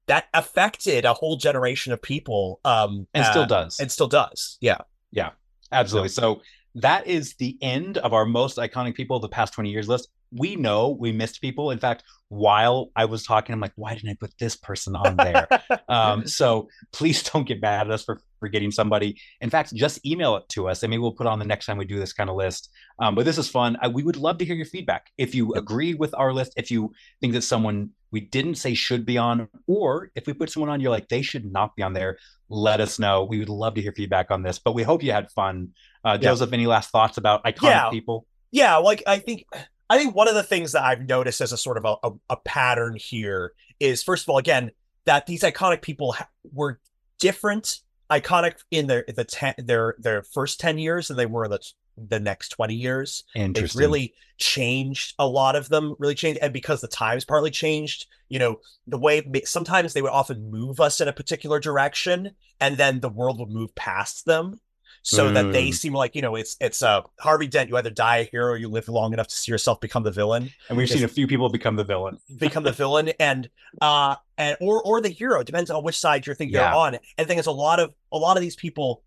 [0.07, 2.59] that affected a whole generation of people.
[2.65, 3.79] Um, And still uh, does.
[3.79, 4.57] and still does.
[4.59, 4.79] Yeah.
[5.11, 5.31] Yeah.
[5.71, 6.09] Absolutely.
[6.09, 6.41] So
[6.75, 10.09] that is the end of our most iconic people of the past 20 years list.
[10.31, 11.71] We know we missed people.
[11.71, 15.17] In fact, while I was talking, I'm like, why didn't I put this person on
[15.17, 15.47] there?
[15.89, 19.17] um, so please don't get mad at us for forgetting somebody.
[19.39, 21.67] In fact, just email it to us and maybe we'll put it on the next
[21.67, 22.69] time we do this kind of list.
[22.99, 23.77] Um, but this is fun.
[23.81, 25.11] I, we would love to hear your feedback.
[25.17, 26.91] If you agree with our list, if you
[27.21, 30.81] think that someone we didn't say should be on, or if we put someone on,
[30.81, 32.17] you're like, they should not be on there,
[32.49, 33.23] let us know.
[33.23, 35.69] We would love to hear feedback on this, but we hope you had fun.
[36.03, 36.29] Uh, Yeah.
[36.31, 37.89] Joseph, any last thoughts about iconic Yeah.
[37.89, 38.25] people?
[38.51, 39.45] Yeah, like I think
[39.89, 42.11] I think one of the things that I've noticed as a sort of a, a,
[42.31, 44.71] a pattern here is first of all, again,
[45.05, 46.79] that these iconic people ha- were
[47.19, 47.79] different,
[48.11, 51.59] iconic in their the ten, their their first ten years and they were the
[51.97, 53.23] the next twenty years.
[53.35, 58.07] They've really changed a lot of them, really changed, and because the times partly changed,
[58.29, 62.77] you know, the way sometimes they would often move us in a particular direction, and
[62.77, 64.59] then the world would move past them
[65.03, 65.73] so that they Mm.
[65.73, 67.69] seem like you know it's it's uh Harvey Dent.
[67.69, 70.11] You either die a hero, or you live long enough to see yourself become the
[70.11, 72.17] villain, and we've seen a few people become the villain.
[72.37, 73.49] become the villain, and
[73.81, 75.43] uh and or or the hero.
[75.43, 76.69] Depends on which side you think Yeah.
[76.69, 76.93] you're on.
[76.95, 79.03] And the thing is, a lot of a lot of these people,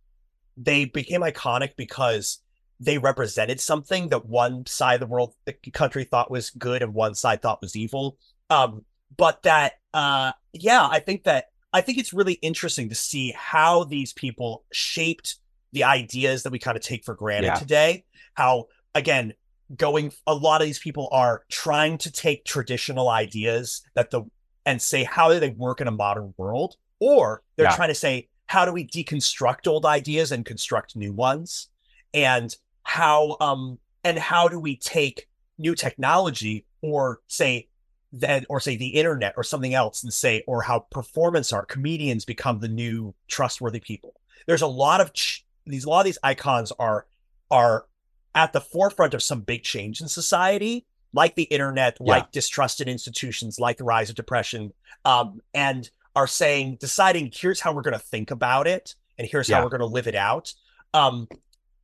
[0.56, 2.40] they became iconic because
[2.80, 6.92] they represented something that one side of the world, the country thought was good, and
[6.92, 8.18] one side thought was evil.
[8.50, 8.84] Um,
[9.16, 13.84] but that uh yeah, I think that I think it's really interesting to see how
[13.84, 15.36] these people shaped
[15.74, 17.54] the ideas that we kind of take for granted Yeah.
[17.54, 18.04] today.
[18.34, 19.34] How again,
[19.76, 24.22] going a lot of these people are trying to take traditional ideas that the
[24.64, 27.76] and say how do they work in a modern world, or they're Yeah.
[27.76, 31.68] trying to say how do we deconstruct old ideas and construct new ones,
[32.14, 35.26] and how um and how do we take
[35.58, 37.68] new technology or say
[38.12, 42.24] then or say the internet or something else and say or how performance art comedians
[42.24, 44.14] become the new trustworthy people
[44.46, 47.06] there's a lot of ch- these a lot of these icons are
[47.50, 47.86] are
[48.34, 52.14] at the forefront of some big change in society like the internet Yeah.
[52.14, 54.72] like distrusted institutions like the rise of depression
[55.04, 59.48] um, and are saying deciding here's how we're going to think about it and here's
[59.50, 60.52] how we're going to live it out
[60.92, 61.28] um,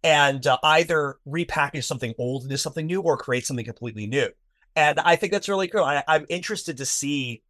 [0.02, 4.28] and uh, either repackage something old into something new or create something completely new.
[4.76, 5.84] And I think that's really cool.
[5.84, 7.42] I, I'm interested to see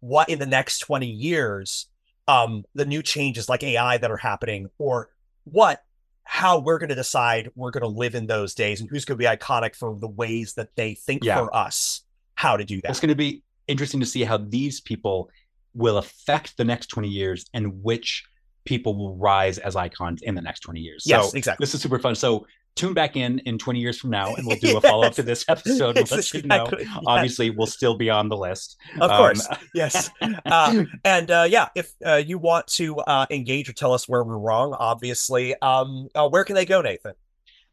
[0.00, 1.88] what in the next 20 years,
[2.28, 5.10] um, the new changes like AI that are happening, or
[5.50, 5.82] what,
[6.24, 9.16] how we're going to decide we're going to live in those days and who's going
[9.16, 11.38] to be iconic for the ways that they think Yeah.
[11.38, 12.02] for us
[12.34, 12.90] how to do that.
[12.90, 15.30] It's going to be interesting to see how these people
[15.74, 18.24] will affect the next 20 years and which
[18.64, 21.04] people will rise as icons in the next 20 years.
[21.06, 21.62] yes, so exactly.
[21.62, 22.14] this is super fun.
[22.14, 22.46] So
[22.76, 25.22] tune back in in 20 years from now and we'll do a follow up to
[25.22, 25.96] this episode.
[25.96, 26.68] We'll It's let you know.
[26.78, 28.76] yes, Obviously, we'll still be on the list.
[29.00, 29.48] of Um, course.
[29.74, 30.10] yes.
[30.22, 34.22] Uh, and uh, yeah, if uh, you want to uh, engage or tell us where
[34.22, 37.14] we're wrong, obviously, um, uh, where can they go, Nathan?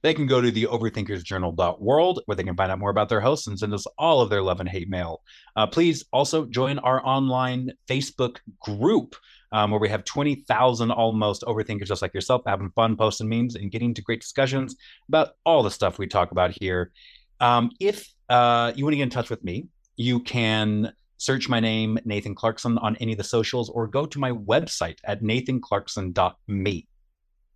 [0.01, 3.47] they can go to the overthinkersjournal.world where they can find out more about their hosts
[3.47, 5.21] and send us all of their love and hate mail.
[5.55, 9.15] Uh, please also join our online Facebook group
[9.53, 13.71] um, where we have 20,000 almost overthinkers just like yourself having fun, posting memes, and
[13.71, 14.75] getting into great discussions
[15.07, 16.91] about all the stuff we talk about here.
[17.39, 21.59] Um, if uh, you want to get in touch with me, you can search my
[21.59, 26.87] name, Nathan Clarkson, on any of the socials or go to my website at nathanclarkson.me.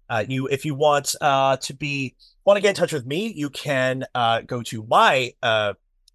[0.10, 2.16] Uh, you, if you want uh, to be
[2.46, 5.74] want to get in touch with me, you can uh, go to my uh,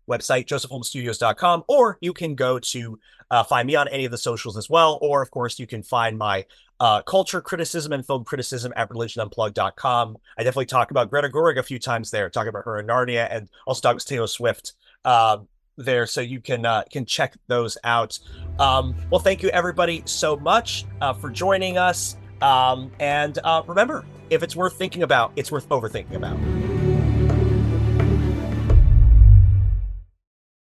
[0.09, 2.98] website, josephholmesstudios.com, or you can go to
[3.32, 4.98] uh, find me on any of the socials as well.
[5.00, 6.44] Or, of course, you can find my
[6.78, 10.16] uh, culture criticism and film criticism at religionunplugged.com.
[10.38, 13.26] I definitely talk about Greta Gerwig a few times there, talk about her in Narnia,
[13.30, 14.74] and also talk Taylor Swift
[15.06, 15.48] um,
[15.78, 18.18] there, so you can uh, can check those out.
[18.59, 22.16] Um, well, thank you everybody so much uh, for joining us.
[22.42, 26.71] Um, and uh, remember, if it's worth thinking about, it's worth overthinking about.